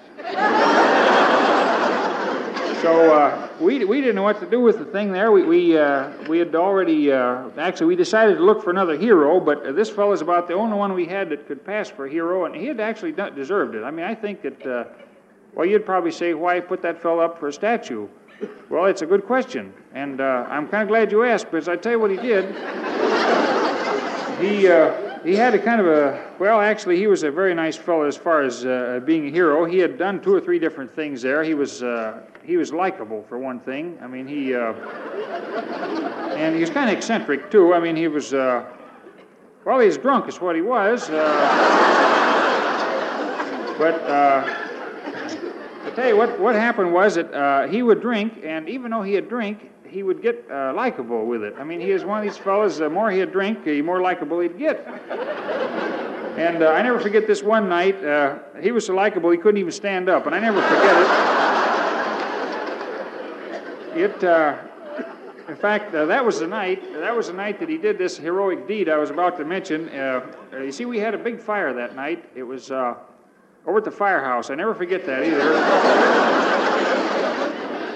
[2.81, 5.31] So uh, we, we didn't know what to do with the thing there.
[5.31, 9.39] We, we, uh, we had already, uh, actually, we decided to look for another hero,
[9.39, 12.45] but this fellow's about the only one we had that could pass for a hero,
[12.45, 13.83] and he had actually deserved it.
[13.83, 14.85] I mean, I think that, uh,
[15.53, 18.07] well, you'd probably say, why put that fellow up for a statue?
[18.69, 21.75] Well, it's a good question, and uh, I'm kind of glad you asked, because I
[21.75, 22.55] tell you what he did.
[24.39, 27.75] He, uh, he had a kind of a well actually he was a very nice
[27.77, 29.65] fellow as far as uh, being a hero.
[29.65, 31.43] He had done two or three different things there.
[31.43, 33.97] He was uh, he was likable for one thing.
[34.01, 34.73] I mean he uh,
[36.35, 37.73] and he was kind of eccentric too.
[37.73, 38.65] I mean he was uh,
[39.65, 41.21] well he was drunk is what he was uh,
[43.77, 44.43] but uh,
[45.83, 49.13] I tell you what, what happened was that he would drink, and even though he
[49.13, 51.53] had drink, he would get uh, likable with it.
[51.59, 54.39] I mean, he is one of these fellows, the more he'd drink, the more likable
[54.39, 54.87] he'd get.
[56.37, 59.59] And uh, I never forget this one night, uh, he was so likable he couldn't
[59.59, 60.95] even stand up, and I never forget
[63.93, 64.11] it.
[64.11, 64.57] It, uh,
[65.49, 68.17] in fact, uh, that was the night, that was the night that he did this
[68.17, 69.89] heroic deed I was about to mention.
[69.89, 70.21] Uh,
[70.53, 72.23] you see, we had a big fire that night.
[72.33, 74.49] It was over at the firehouse.
[74.49, 75.51] I never forget that either.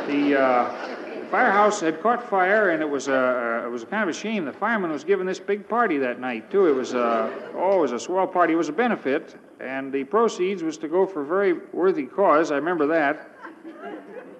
[0.07, 0.94] the
[1.35, 4.45] firehouse had caught fire, and it was a it was kind of a shame.
[4.45, 6.67] The fireman was giving this big party that night too.
[6.67, 8.53] It was a oh, it was a swell party.
[8.53, 12.51] It was a benefit, and the proceeds was to go for a very worthy cause.
[12.51, 13.29] I remember that.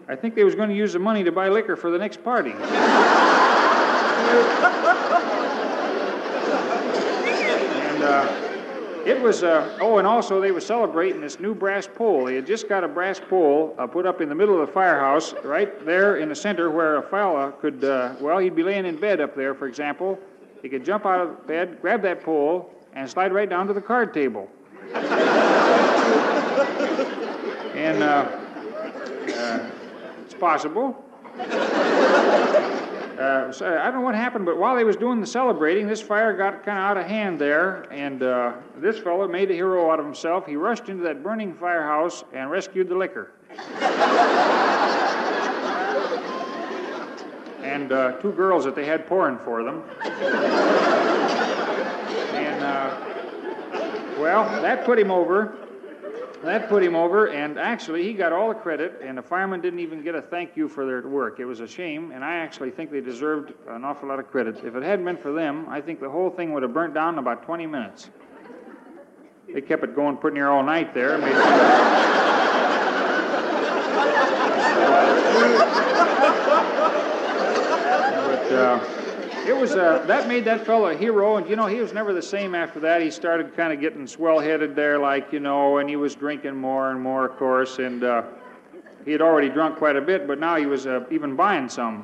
[0.07, 2.23] I think they was going to use the money to buy liquor for the next
[2.23, 2.51] party.
[2.53, 2.63] and
[8.03, 8.44] uh,
[9.05, 12.25] it was, uh, oh, and also they were celebrating this new brass pole.
[12.25, 14.73] They had just got a brass pole uh, put up in the middle of the
[14.73, 18.85] firehouse, right there in the center where a fella could, uh, well, he'd be laying
[18.85, 20.19] in bed up there, for example.
[20.61, 23.81] He could jump out of bed, grab that pole, and slide right down to the
[23.81, 24.49] card table.
[27.75, 28.27] and uh,
[29.35, 29.69] uh,
[30.23, 31.03] it's possible.
[33.17, 36.01] Uh, so I don't know what happened, but while they was doing the celebrating, this
[36.01, 39.89] fire got kind of out of hand there, and uh, this fellow made a hero
[39.89, 40.45] out of himself.
[40.45, 43.31] He rushed into that burning firehouse and rescued the liquor.
[47.63, 49.81] and uh, two girls that they had pouring for them.
[52.33, 52.97] and, uh,
[54.19, 55.57] well, that put him over.
[56.45, 59.79] That put him over, and actually, he got all the credit, and the firemen didn't
[59.79, 61.39] even get a thank you for their work.
[61.39, 64.63] It was a shame, and I actually think they deserved an awful lot of credit.
[64.63, 67.13] If it hadn't been for them, I think the whole thing would have burnt down
[67.13, 68.11] in about 20 minutes.
[69.51, 71.17] They kept it going pretty near all night there.
[78.25, 78.94] But uh,
[79.45, 82.13] it was uh, that made that fellow a hero, and you know he was never
[82.13, 83.01] the same after that.
[83.01, 86.91] He started kind of getting swell-headed there, like you know, and he was drinking more
[86.91, 88.23] and more, of course, and uh,
[89.05, 92.03] he had already drunk quite a bit, but now he was uh, even buying some.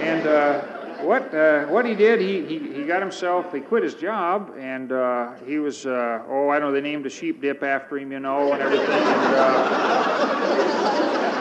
[0.00, 0.60] and uh,
[1.02, 4.92] what uh, what he did, he, he he got himself, he quit his job, and
[4.92, 8.20] uh, he was uh, oh I know they named a sheep dip after him, you
[8.20, 8.88] know, and everything.
[8.88, 9.68] And, uh,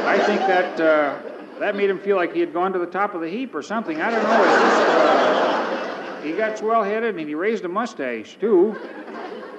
[0.07, 0.80] I think that.
[0.80, 1.19] Uh,
[1.59, 3.61] that made him feel like he had gone to the top of the heap or
[3.61, 4.01] something.
[4.01, 6.21] I don't know.
[6.23, 8.75] He got swell-headed and he raised a mustache too.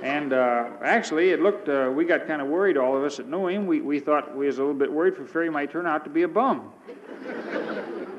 [0.02, 1.68] And uh, actually, it looked.
[1.68, 3.66] Uh, we got kind of worried, all of us that knew him.
[3.66, 6.04] We, we thought we was a little bit worried for fear he might turn out
[6.04, 6.70] to be a bum.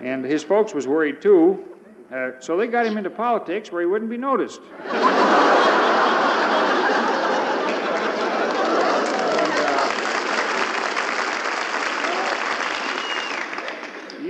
[0.02, 1.64] And his folks was worried too.
[2.14, 4.62] Uh, so they got him into politics where he wouldn't be noticed.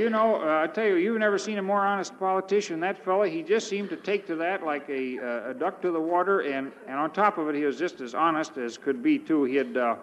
[0.10, 2.80] You know, uh, I tell you, you've never seen a more honest politician.
[2.80, 5.92] That fella, he just seemed to take to that like a, uh, a duck to
[5.92, 9.04] the water, and, and on top of it, he was just as honest as could
[9.04, 9.44] be, too.
[9.44, 9.98] He had, uh,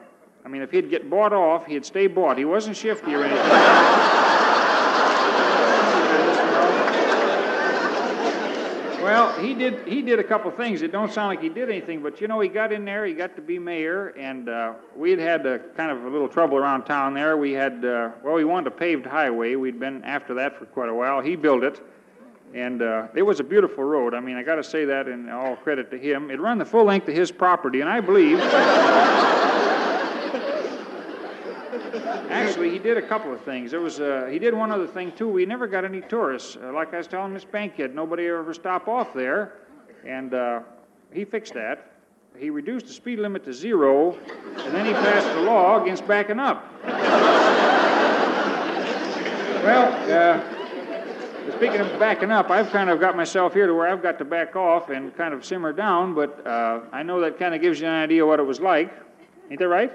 [0.44, 2.38] I mean, if he'd get bought off, he'd stay bought.
[2.38, 4.32] He wasn't shifty or anything.
[9.06, 9.86] Well, he did.
[9.86, 10.82] He did a couple things.
[10.82, 13.06] It don't sound like he did anything, but you know, he got in there.
[13.06, 16.58] He got to be mayor, and uh, we had a, kind of a little trouble
[16.58, 17.36] around town there.
[17.36, 19.54] We had uh, well, we wanted a paved highway.
[19.54, 21.20] We'd been after that for quite a while.
[21.20, 21.80] He built it,
[22.52, 24.12] and uh, it was a beautiful road.
[24.12, 26.32] I mean, I got to say that in all credit to him.
[26.32, 28.40] It run the full length of his property, and I believe.
[32.30, 33.70] Actually, he did a couple of things.
[33.70, 35.28] There was uh, he did one other thing too.
[35.28, 36.56] We never got any tourists.
[36.56, 39.54] Uh, like I was telling Miss Bankhead, nobody ever stop off there,
[40.04, 40.60] and uh,
[41.12, 41.92] he fixed that.
[42.38, 44.18] He reduced the speed limit to zero,
[44.58, 46.70] and then he passed a law against backing up.
[49.64, 54.02] well, uh, speaking of backing up, I've kind of got myself here to where I've
[54.02, 57.54] got to back off and kind of simmer down, but uh, I know that kind
[57.54, 58.92] of gives you an idea what it was like.
[59.50, 59.92] Ain't that right?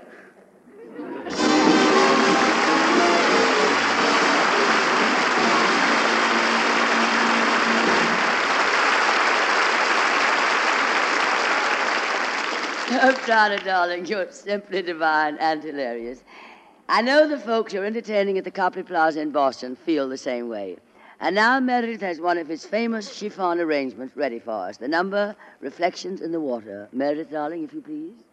[12.94, 16.26] Oh, Donna, darling, you're simply divine and hilarious.
[16.90, 20.50] I know the folks you're entertaining at the Copley Plaza in Boston feel the same
[20.50, 20.76] way.
[21.22, 24.76] And now Meredith has one of his famous chiffon arrangements ready for us.
[24.76, 26.90] The number, Reflections in the Water.
[26.92, 28.26] Meredith, darling, if you please.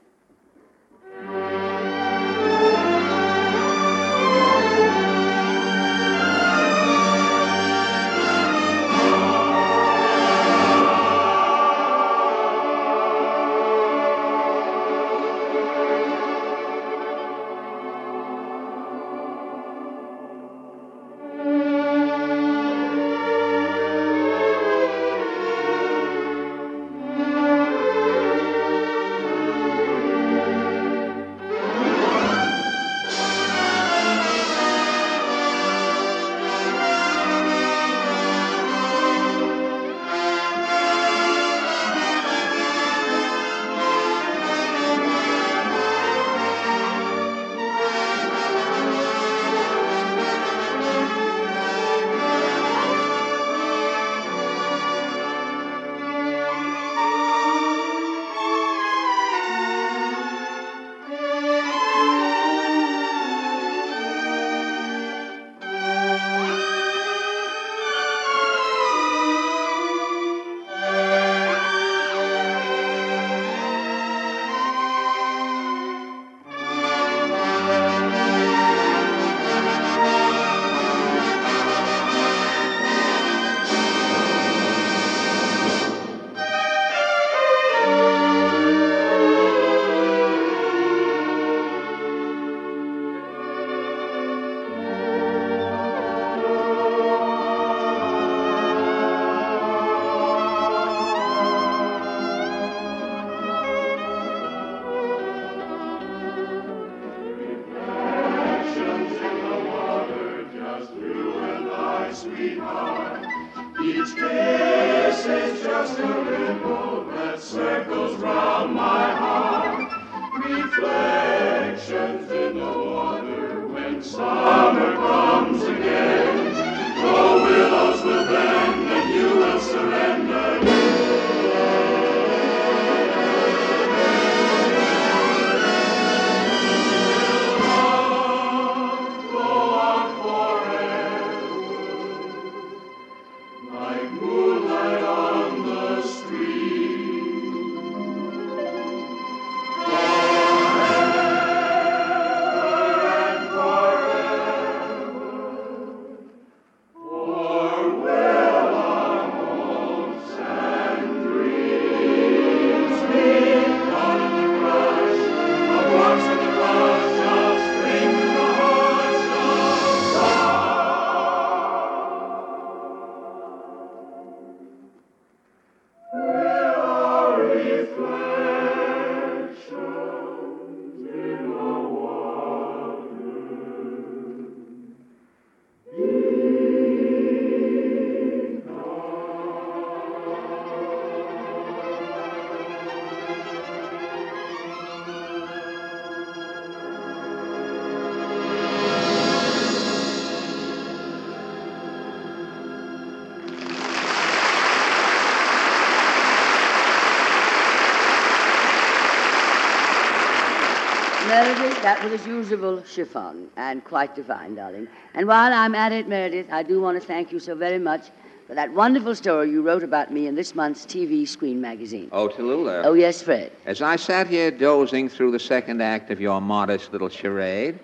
[211.89, 214.87] That was as usual chiffon, and quite divine, darling.
[215.15, 218.11] And while I'm at it, Meredith, I do want to thank you so very much
[218.47, 222.11] for that wonderful story you wrote about me in this month's TV Screen magazine.
[222.13, 222.85] Oh, Tallulah.
[222.85, 223.53] Oh, yes, Fred.
[223.65, 227.79] As I sat here dozing through the second act of your modest little charade,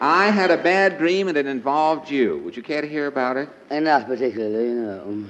[0.00, 2.38] I had a bad dream and it involved you.
[2.38, 3.48] Would you care to hear about it?
[3.70, 5.26] Not particularly, no.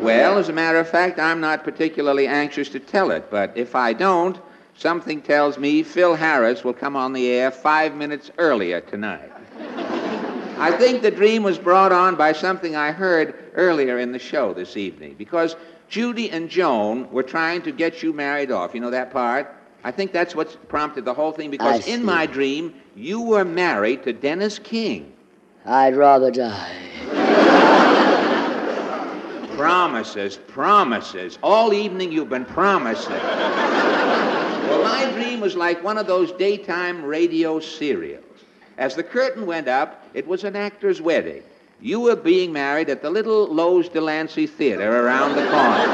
[0.00, 3.76] Well, as a matter of fact, I'm not particularly anxious to tell it, but if
[3.76, 4.36] I don't,
[4.76, 9.30] something tells me Phil Harris will come on the air five minutes earlier tonight.
[10.58, 14.54] I think the dream was brought on by something I heard earlier in the show
[14.54, 15.56] this evening, because
[15.88, 18.74] Judy and Joan were trying to get you married off.
[18.74, 19.54] You know that part?
[19.84, 24.04] I think that's what's prompted the whole thing, because in my dream, you were married
[24.04, 25.12] to Dennis King.
[25.66, 26.70] I'd rather die.
[29.56, 31.38] Promises, promises.
[31.42, 33.12] All evening you've been promising.
[34.82, 38.24] My dream was like one of those daytime radio serials.
[38.78, 41.42] As the curtain went up, it was an actor's wedding.
[41.80, 45.86] You were being married at the little Loew's Delancey Theater around the corner.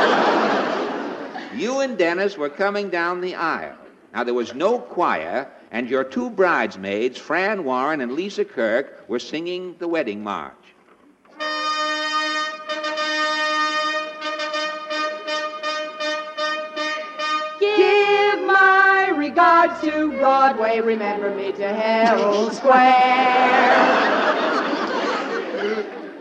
[1.57, 3.77] you and Dennis were coming down the aisle.
[4.13, 9.19] Now, there was no choir, and your two bridesmaids, Fran Warren and Lisa Kirk, were
[9.19, 10.53] singing the wedding march.
[19.39, 20.81] Regards to Broadway.
[20.81, 22.97] Remember me to Herald Square.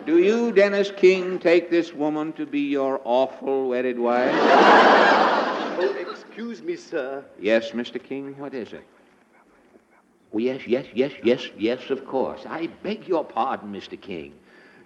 [0.06, 4.30] Do you, Dennis King, take this woman to be your awful wedded wife?
[4.32, 7.26] Oh, excuse me, sir.
[7.40, 8.02] Yes, Mr.
[8.02, 8.84] King, what is it?
[10.32, 12.46] Oh, yes, yes, yes, yes, yes, of course.
[12.48, 14.00] I beg your pardon, Mr.
[14.00, 14.34] King.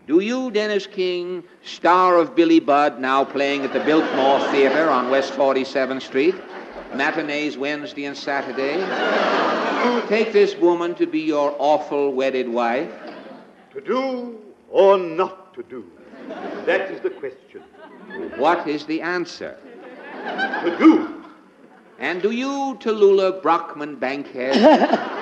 [0.07, 5.09] Do you, Dennis King, star of Billy Budd, now playing at the Biltmore Theater on
[5.09, 6.35] West 47th Street,
[6.95, 8.77] matinees Wednesday and Saturday,
[10.07, 12.91] take this woman to be your awful wedded wife?
[13.73, 14.39] To do
[14.69, 15.85] or not to do?
[16.65, 17.63] That is the question.
[18.37, 19.57] What is the answer?
[20.63, 21.23] To do.
[21.99, 24.57] And do you, Tallulah Brockman Bankhead,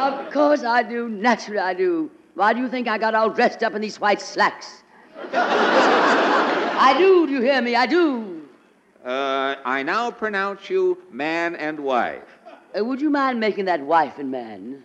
[0.00, 1.08] Of course I do.
[1.10, 2.10] Naturally I do.
[2.34, 4.82] Why do you think I got all dressed up in these white slacks?
[5.32, 7.76] I do, do you hear me?
[7.76, 8.29] I do.
[9.04, 12.22] Uh, I now pronounce you man and wife.
[12.78, 14.82] Uh, would you mind making that wife and man?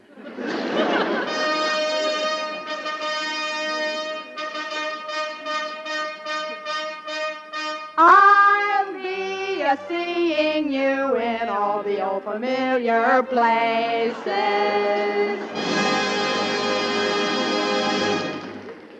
[7.98, 14.26] I'll be a seeing you in all the old familiar places.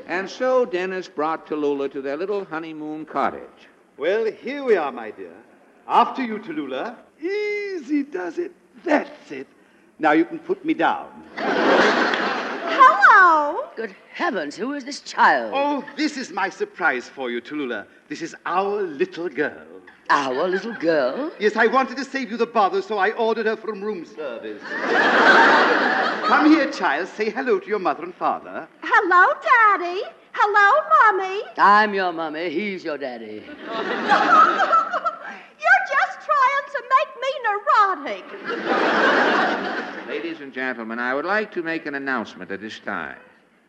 [0.08, 3.70] And so Dennis brought Tallulah to their little honeymoon cottage.
[3.98, 5.32] Well, here we are, my dear.
[5.88, 6.98] After you, Tallulah.
[7.22, 8.52] Easy does it.
[8.84, 9.48] That's it.
[10.00, 11.24] Now you can put me down.
[12.68, 13.70] Hello.
[13.78, 15.54] Good heavens, who is this child?
[15.56, 17.86] Oh, this is my surprise for you, Tallulah.
[18.10, 19.66] This is our little girl.
[20.10, 21.32] Our little girl?
[21.40, 24.62] Yes, I wanted to save you the bother, so I ordered her from room service.
[26.28, 27.08] Come here, child.
[27.08, 28.68] Say hello to your mother and father.
[28.84, 30.02] Hello, Daddy.
[30.38, 31.44] Hello, Mommy.
[31.58, 33.42] I'm your mummy, he's your daddy.
[33.48, 33.56] You're
[35.88, 38.26] just trying to make me neurotic.
[40.10, 43.16] Ladies and gentlemen, I would like to make an announcement at this time.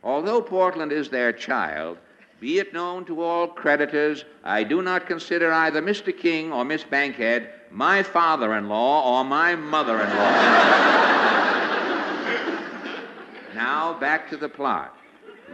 [0.03, 1.99] Although Portland is their child,
[2.41, 6.13] be it known to all creditors, I do not consider either Mr.
[6.17, 10.33] King or Miss Bankhead my father in law or my mother in law.
[13.55, 14.97] now, back to the plot.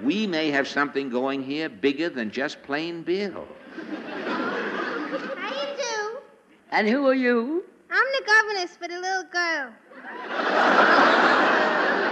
[0.01, 3.47] We may have something going here bigger than just plain Bill.
[4.27, 6.19] How you do?
[6.71, 7.65] And who are you?
[7.91, 9.71] I'm the governess for the little girl.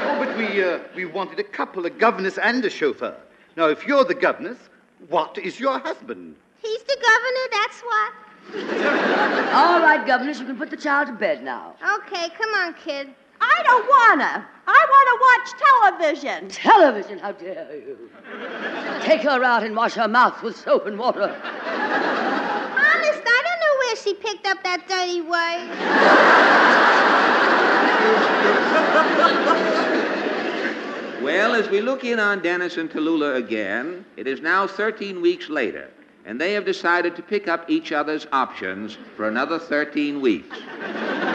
[0.02, 3.16] Oh, but we, uh, we wanted a couple, a governess and a chauffeur.
[3.56, 4.58] Now, if you're the governess,
[5.08, 6.36] what is your husband?
[6.62, 8.12] He's the governor, that's what.
[9.54, 11.74] All right, governess, you can put the child to bed now.
[11.98, 13.14] Okay, come on, kid.
[13.40, 14.46] I don't wanna.
[14.66, 16.48] I wanna watch television.
[16.48, 17.96] Television, how dare you?
[19.02, 21.22] Take her out and wash her mouth with soap and water.
[21.22, 25.68] Honest, I don't know where she picked up that dirty word.
[31.22, 35.50] Well, as we look in on Dennis and Tallulah again, it is now 13 weeks
[35.50, 35.90] later,
[36.30, 40.60] and they have decided to pick up each other's options for another 13 weeks.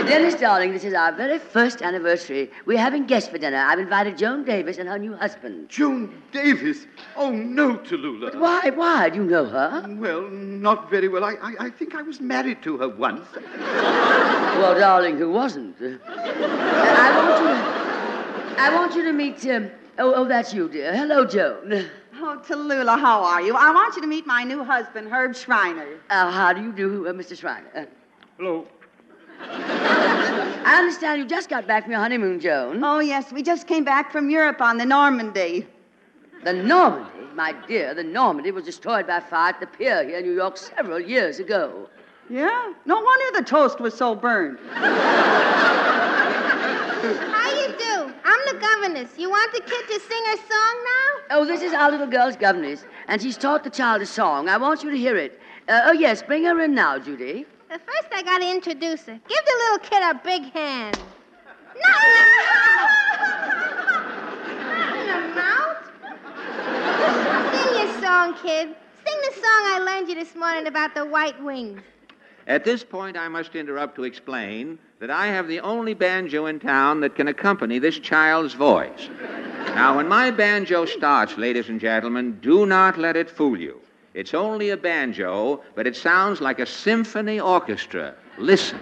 [0.08, 2.50] Dennis, darling, this is our very first anniversary.
[2.66, 3.58] We're having guests for dinner.
[3.58, 5.68] I've invited Joan Davis and her new husband.
[5.68, 6.88] Joan Davis?
[7.18, 8.40] Oh, no, Tallulah.
[8.40, 9.10] Why, why?
[9.10, 9.86] Do you know her?
[9.86, 11.26] Well, not very well.
[11.26, 13.28] I, I, I think I was married to her once.
[13.58, 15.76] Well, darling, who wasn't?
[15.82, 19.70] Uh, I want you to, I want you to meet, um,
[20.00, 20.96] oh, oh, that's you, dear.
[20.96, 21.86] Hello, Joan.
[22.28, 23.56] Oh, Tallulah, how are you?
[23.56, 26.00] I want you to meet my new husband, Herb Shriner.
[26.10, 27.38] Uh, how do you do, uh, Mr.
[27.38, 27.68] Shriner?
[27.76, 27.86] Uh,
[28.38, 28.66] Hello.
[29.42, 32.84] I understand you just got back from your honeymoon, Joan.
[32.84, 35.68] Oh, yes, we just came back from Europe on the Normandie.
[36.44, 37.12] The Normandie?
[37.36, 40.58] My dear, the Normandie was destroyed by fire at the pier here in New York
[40.58, 41.88] several years ago.
[42.28, 42.74] Yeah?
[42.88, 44.58] No wonder the toast was so burned.
[48.36, 48.52] How you do?
[48.52, 49.18] I'm the governess.
[49.18, 51.38] You want the kid to sing her song now?
[51.38, 54.49] Oh, this is our little girl's governess, and she's taught the child a song.
[54.49, 55.40] I want you to hear it.
[55.68, 57.45] Uh, oh, yes, bring her in now, Judy.
[57.70, 59.20] But first, I gotta introduce her.
[59.28, 60.99] Give the little kid a big hand.
[61.82, 62.06] Not
[64.95, 65.78] in the mouth.
[67.53, 68.76] Sing your song, kid.
[69.06, 71.82] Sing the song I learned you this morning about the white wings.
[72.48, 76.60] At this point, I must interrupt to explain that I have the only banjo in
[76.60, 79.07] town that can accompany this child's voice.
[79.76, 83.80] Now, when my banjo starts, ladies and gentlemen, do not let it fool you.
[84.15, 88.15] It's only a banjo, but it sounds like a symphony orchestra.
[88.40, 88.80] Listen.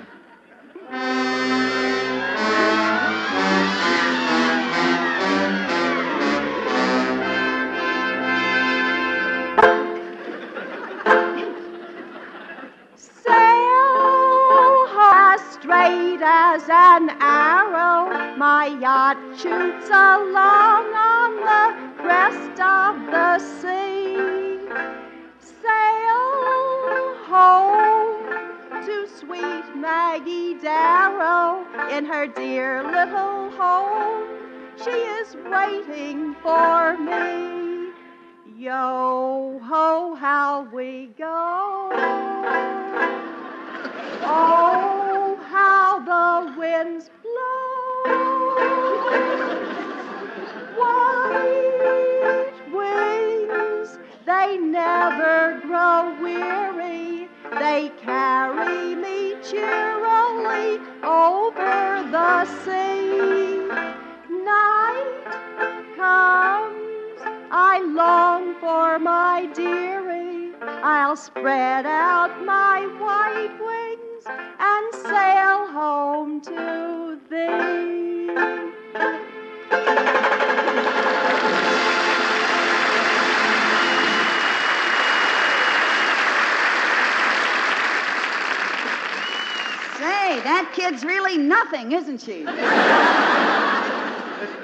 [71.13, 78.33] I'll spread out my white wings and sail home to thee.
[89.99, 92.43] Say, that kid's really nothing, isn't she?
[92.47, 92.55] Uh,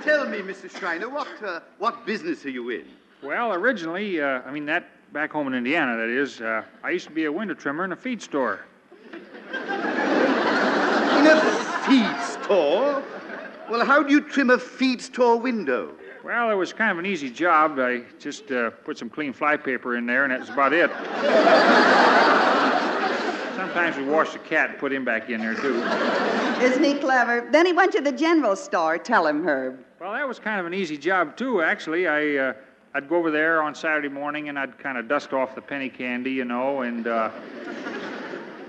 [0.01, 0.67] tell me, Mr.
[0.79, 2.87] Shriner, what, uh, what business are you in?
[3.21, 7.07] Well, originally, uh, I mean, that back home in Indiana, that is, uh, I used
[7.07, 8.59] to be a window trimmer in a feed store.
[9.51, 9.57] In
[11.25, 11.41] a
[11.87, 13.03] feed store?
[13.69, 15.95] Well, how do you trim a feed store window?
[16.23, 17.79] Well, it was kind of an easy job.
[17.79, 20.91] I just uh, put some clean flypaper in there, and that's about it.
[23.55, 25.81] Sometimes we wash the cat and put him back in there, too.
[26.61, 27.47] Isn't he clever?
[27.51, 28.97] Then he went to the general store.
[28.97, 29.83] Tell him, Herb.
[29.99, 32.07] Well, that was kind of an easy job, too, actually.
[32.07, 32.53] I, uh,
[32.93, 35.89] I'd go over there on Saturday morning, and I'd kind of dust off the penny
[35.89, 37.07] candy, you know, and...
[37.07, 37.31] Uh,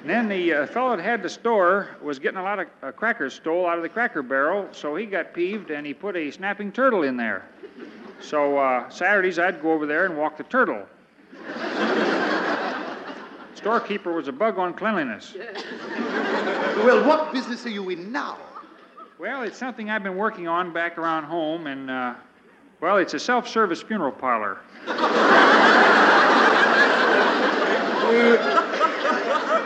[0.03, 2.91] and then the uh, fellow that had the store was getting a lot of uh,
[2.91, 6.31] crackers stole out of the cracker barrel, so he got peeved and he put a
[6.31, 7.47] snapping turtle in there.
[8.19, 10.87] So uh, Saturdays I'd go over there and walk the turtle.
[13.55, 15.37] Storekeeper was a bug on cleanliness.
[16.77, 18.39] Well, what business are you in now?
[19.19, 22.15] Well, it's something I've been working on back around home, and uh,
[22.81, 24.59] well, it's a self-service funeral parlor.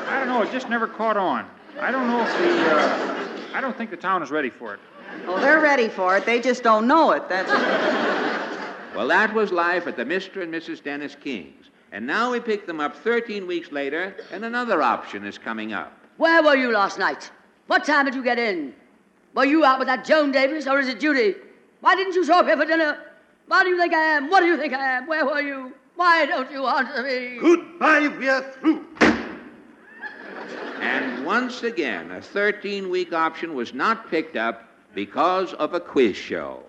[0.06, 0.42] I don't know.
[0.42, 1.48] It just never caught on.
[1.80, 2.70] I don't know if the.
[2.70, 4.80] Uh, I don't think the town is ready for it.
[5.26, 6.26] Oh, they're ready for it.
[6.26, 7.28] They just don't know it.
[7.28, 7.50] That's.
[8.94, 10.42] Well, that was life at the Mr.
[10.42, 10.82] and Mrs.
[10.82, 11.70] Dennis King's.
[11.90, 15.92] And now we pick them up 13 weeks later, and another option is coming up.
[16.16, 17.30] Where were you last night?
[17.66, 18.74] What time did you get in?
[19.34, 21.34] Were you out with that Joan Davis or is it Judy?
[21.84, 22.96] Why didn't you show up here for dinner?
[23.46, 24.30] What do you think I am?
[24.30, 25.06] What do you think I am?
[25.06, 25.74] Where were you?
[25.96, 27.36] Why don't you answer me?
[27.38, 28.86] Goodbye, we're through.
[30.80, 36.16] And once again, a 13 week option was not picked up because of a quiz
[36.16, 36.62] show.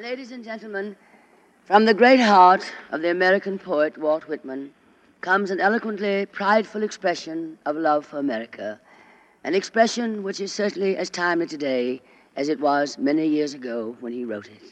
[0.00, 0.96] Ladies and gentlemen,
[1.62, 4.72] from the great heart of the American poet Walt Whitman
[5.26, 8.80] comes an eloquently prideful expression of love for America,
[9.42, 12.00] an expression which is certainly as timely today
[12.36, 14.62] as it was many years ago when he wrote it.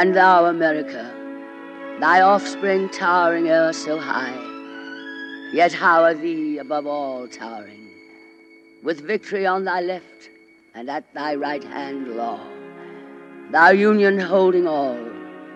[0.00, 1.12] And thou, America,
[1.98, 4.38] thy offspring towering e'er so high,
[5.52, 7.90] yet how are thee above all towering,
[8.84, 10.30] with victory on thy left
[10.72, 12.38] and at thy right hand law,
[13.50, 15.04] thou union holding all,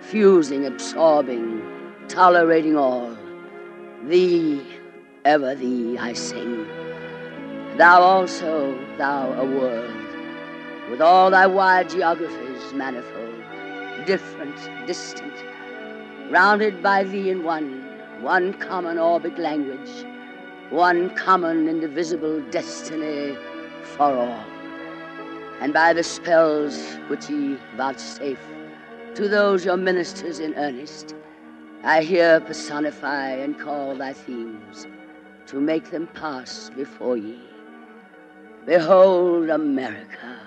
[0.01, 1.63] fusing, absorbing,
[2.09, 3.17] tolerating all,
[4.03, 4.61] thee,
[5.25, 6.67] ever thee I sing.
[7.77, 9.95] Thou also, thou a world,
[10.91, 13.22] with all thy wide geographies manifold
[14.07, 14.57] different,
[14.87, 15.33] distant,
[16.31, 17.83] rounded by thee in one,
[18.21, 20.07] one common orbic language,
[20.71, 23.37] one common indivisible destiny
[23.83, 24.45] for all.
[25.61, 28.41] And by the spells which ye vouchsafe
[29.15, 31.15] to those your ministers in earnest,
[31.85, 34.87] I here personify and call thy themes
[35.47, 37.39] to make them pass before ye.
[38.65, 40.39] Behold America,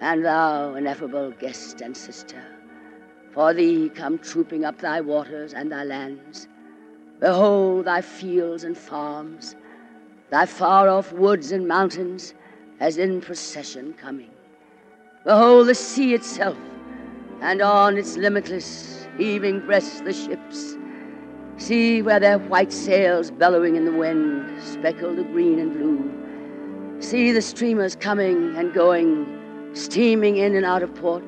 [0.00, 2.42] and thou, ineffable guest and sister,
[3.34, 6.46] for thee come trooping up thy waters and thy lands.
[7.18, 9.56] Behold thy fields and farms,
[10.30, 12.32] thy far off woods and mountains,
[12.78, 14.30] as in procession coming.
[15.24, 16.56] Behold the sea itself,
[17.40, 20.76] and on its limitless, heaving breast the ships.
[21.56, 27.00] See where their white sails bellowing in the wind, speckled the green and blue.
[27.02, 31.24] See the streamers coming and going, steaming in and out of port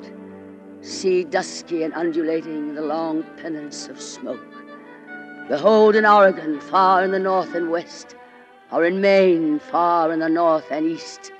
[0.87, 4.39] see dusky and undulating the long pennants of smoke.
[5.49, 8.15] Behold in Oregon, far in the north and west,
[8.71, 11.31] or in Maine, far in the north and east,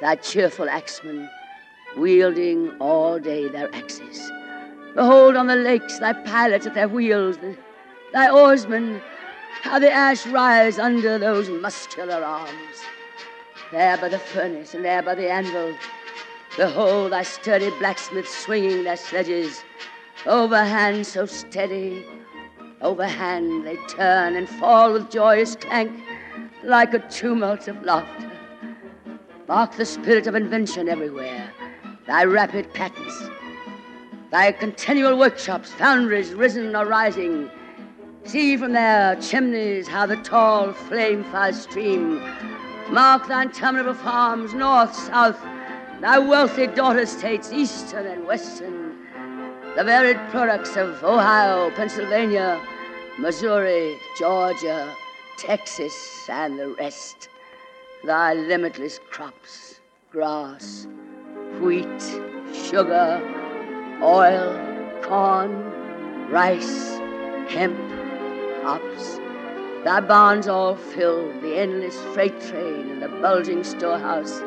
[0.00, 1.28] thy cheerful axemen
[1.96, 4.30] wielding all day their axes.
[4.94, 7.36] Behold on the lakes thy pilots at their wheels,
[8.12, 9.00] thy oarsmen,
[9.62, 12.52] how the ash rise under those muscular arms.
[13.72, 15.74] There by the furnace and there by the anvil,
[16.56, 19.64] Behold thy sturdy blacksmiths swinging their sledges,
[20.24, 22.06] overhand so steady,
[22.80, 25.90] overhand they turn and fall with joyous clank
[26.62, 28.30] like a tumult of laughter.
[29.48, 31.50] Mark the spirit of invention everywhere,
[32.06, 33.28] thy rapid patents,
[34.30, 37.50] thy continual workshops, foundries risen or rising.
[38.22, 42.22] See from their chimneys how the tall flame fires stream.
[42.90, 45.38] Mark thy interminable farms, north, south,
[46.04, 48.94] thy wealthy daughter states, eastern and western,
[49.74, 52.60] the varied products of Ohio, Pennsylvania,
[53.18, 54.94] Missouri, Georgia,
[55.38, 55.96] Texas,
[56.28, 57.30] and the rest,
[58.04, 59.80] thy limitless crops,
[60.12, 60.86] grass,
[61.62, 62.02] wheat,
[62.52, 63.18] sugar,
[64.02, 65.52] oil, corn,
[66.30, 66.98] rice,
[67.48, 67.80] hemp,
[68.62, 69.16] hops.
[69.84, 74.42] Thy barns all filled, the endless freight train and the bulging storehouse,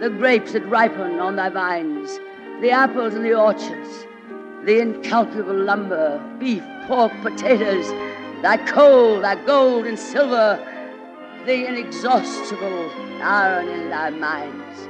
[0.00, 2.18] the grapes that ripen on thy vines,
[2.60, 4.06] the apples in the orchards,
[4.64, 7.88] the incalculable lumber, beef, pork, potatoes,
[8.42, 10.58] thy coal, thy gold and silver,
[11.46, 12.90] the inexhaustible
[13.22, 14.88] iron in thy mines.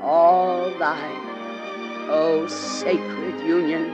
[0.00, 1.34] All thine,
[2.08, 3.92] O sacred Union,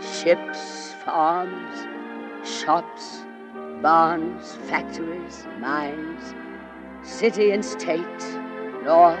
[0.00, 1.86] ships, farms,
[2.44, 3.24] shops,
[3.80, 6.34] barns, factories, mines,
[7.02, 8.06] city and state,
[8.84, 9.20] north,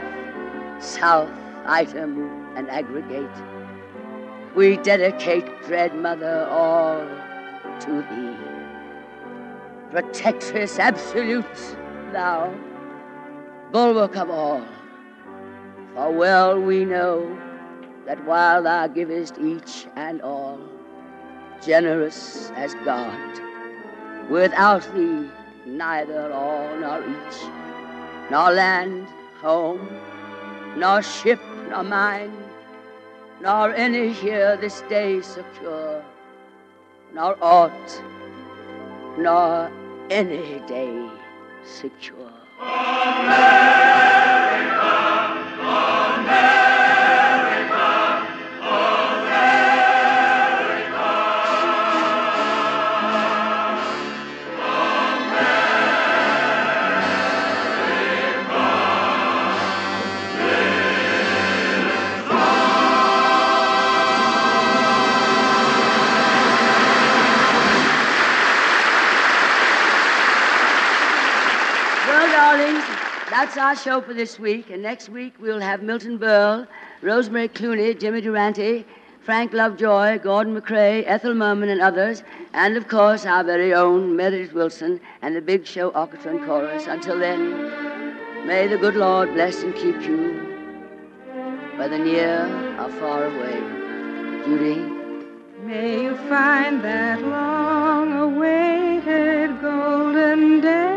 [0.82, 1.30] south,
[1.66, 3.30] item, and aggregate.
[4.54, 7.00] We dedicate, dread mother, all
[7.80, 8.36] to thee.
[9.90, 11.76] Protectress absolute,
[12.12, 12.54] thou,
[13.70, 14.64] bulwark of all.
[15.94, 17.38] For well we know
[18.06, 20.58] that while thou givest each and all,
[21.64, 23.40] generous as God,
[24.30, 25.30] without thee
[25.66, 27.36] neither all nor each,
[28.30, 29.06] nor land,
[29.42, 29.88] home,
[30.76, 32.32] nor ship, nor mine,
[33.40, 36.02] nor any here this day secure,
[37.12, 38.02] nor aught,
[39.18, 39.70] nor
[40.10, 41.10] any day
[41.64, 42.32] secure.
[42.60, 44.11] Well,
[72.52, 72.84] darlings,
[73.30, 74.68] that's our show for this week.
[74.70, 76.66] And next week we'll have Milton Berle,
[77.00, 78.84] Rosemary Clooney, Jimmy Durante,
[79.20, 82.22] Frank Lovejoy, Gordon MacRae, Ethel Merman, and others.
[82.52, 86.86] And of course, our very own Meredith Willson and the Big Show Orchestra and Chorus.
[86.86, 90.18] Until then, may the good Lord bless and keep you,
[91.76, 92.44] whether near
[92.78, 93.60] or far away.
[94.44, 94.92] Judy.
[95.64, 100.91] May you find that long awaited golden day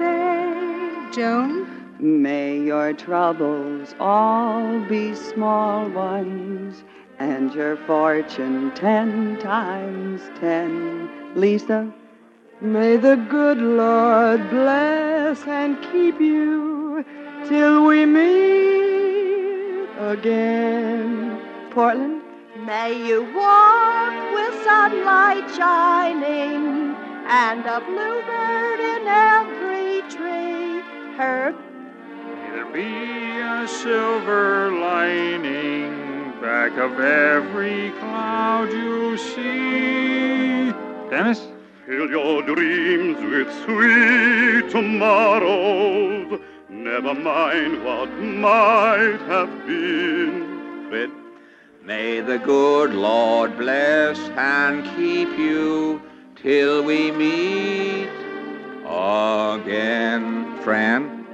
[0.00, 1.10] today.
[1.12, 1.66] Joan?
[1.98, 6.82] May your troubles all be small ones,
[7.18, 11.10] and your fortune ten times ten.
[11.34, 11.92] Lisa?
[12.62, 17.04] May the good Lord bless and keep you
[17.46, 21.38] till we meet again.
[21.70, 22.22] Portland?
[22.64, 26.94] May you walk with sunlight shining
[27.26, 29.69] and a bluebird in every
[30.10, 30.80] tree.
[31.16, 31.54] Herb?
[32.26, 40.72] May there be a silver lining back of every cloud you see.
[41.10, 41.46] Dennis?
[41.86, 46.40] Fill your dreams with sweet tomorrows.
[46.68, 50.86] Never mind what might have been.
[50.88, 51.10] Fred?
[51.84, 56.02] May the good Lord bless and keep you
[56.36, 58.19] till we meet
[58.90, 60.58] again.
[60.62, 61.26] Fran?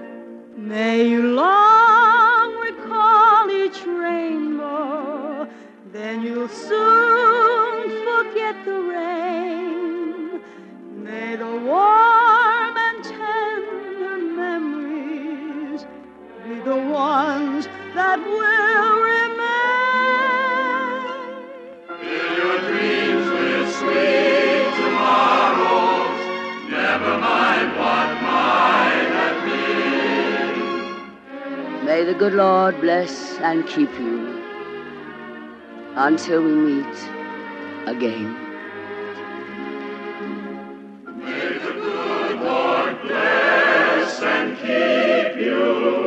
[0.56, 5.48] May you long recall each rainbow,
[5.92, 10.40] then you'll soon forget the rain.
[11.02, 15.86] May the warm and tender memories
[16.44, 19.46] be the ones that will remain.
[22.00, 24.35] Fill your dreams with sweet tomorrows.
[26.98, 29.40] Never mind what might have
[31.76, 31.84] been.
[31.84, 34.42] May the good Lord bless and keep you
[35.94, 36.96] until we meet
[37.84, 38.34] again.
[41.18, 46.05] May the good Lord bless and keep you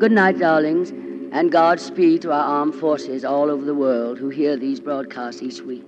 [0.00, 0.92] Good night, darlings,
[1.30, 5.60] and Godspeed to our armed forces all over the world who hear these broadcasts each
[5.60, 5.84] week.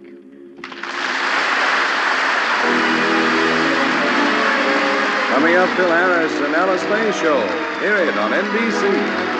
[5.30, 7.38] Coming up, Phil Harris and Alice Faye Show.
[7.82, 9.31] It on NBC.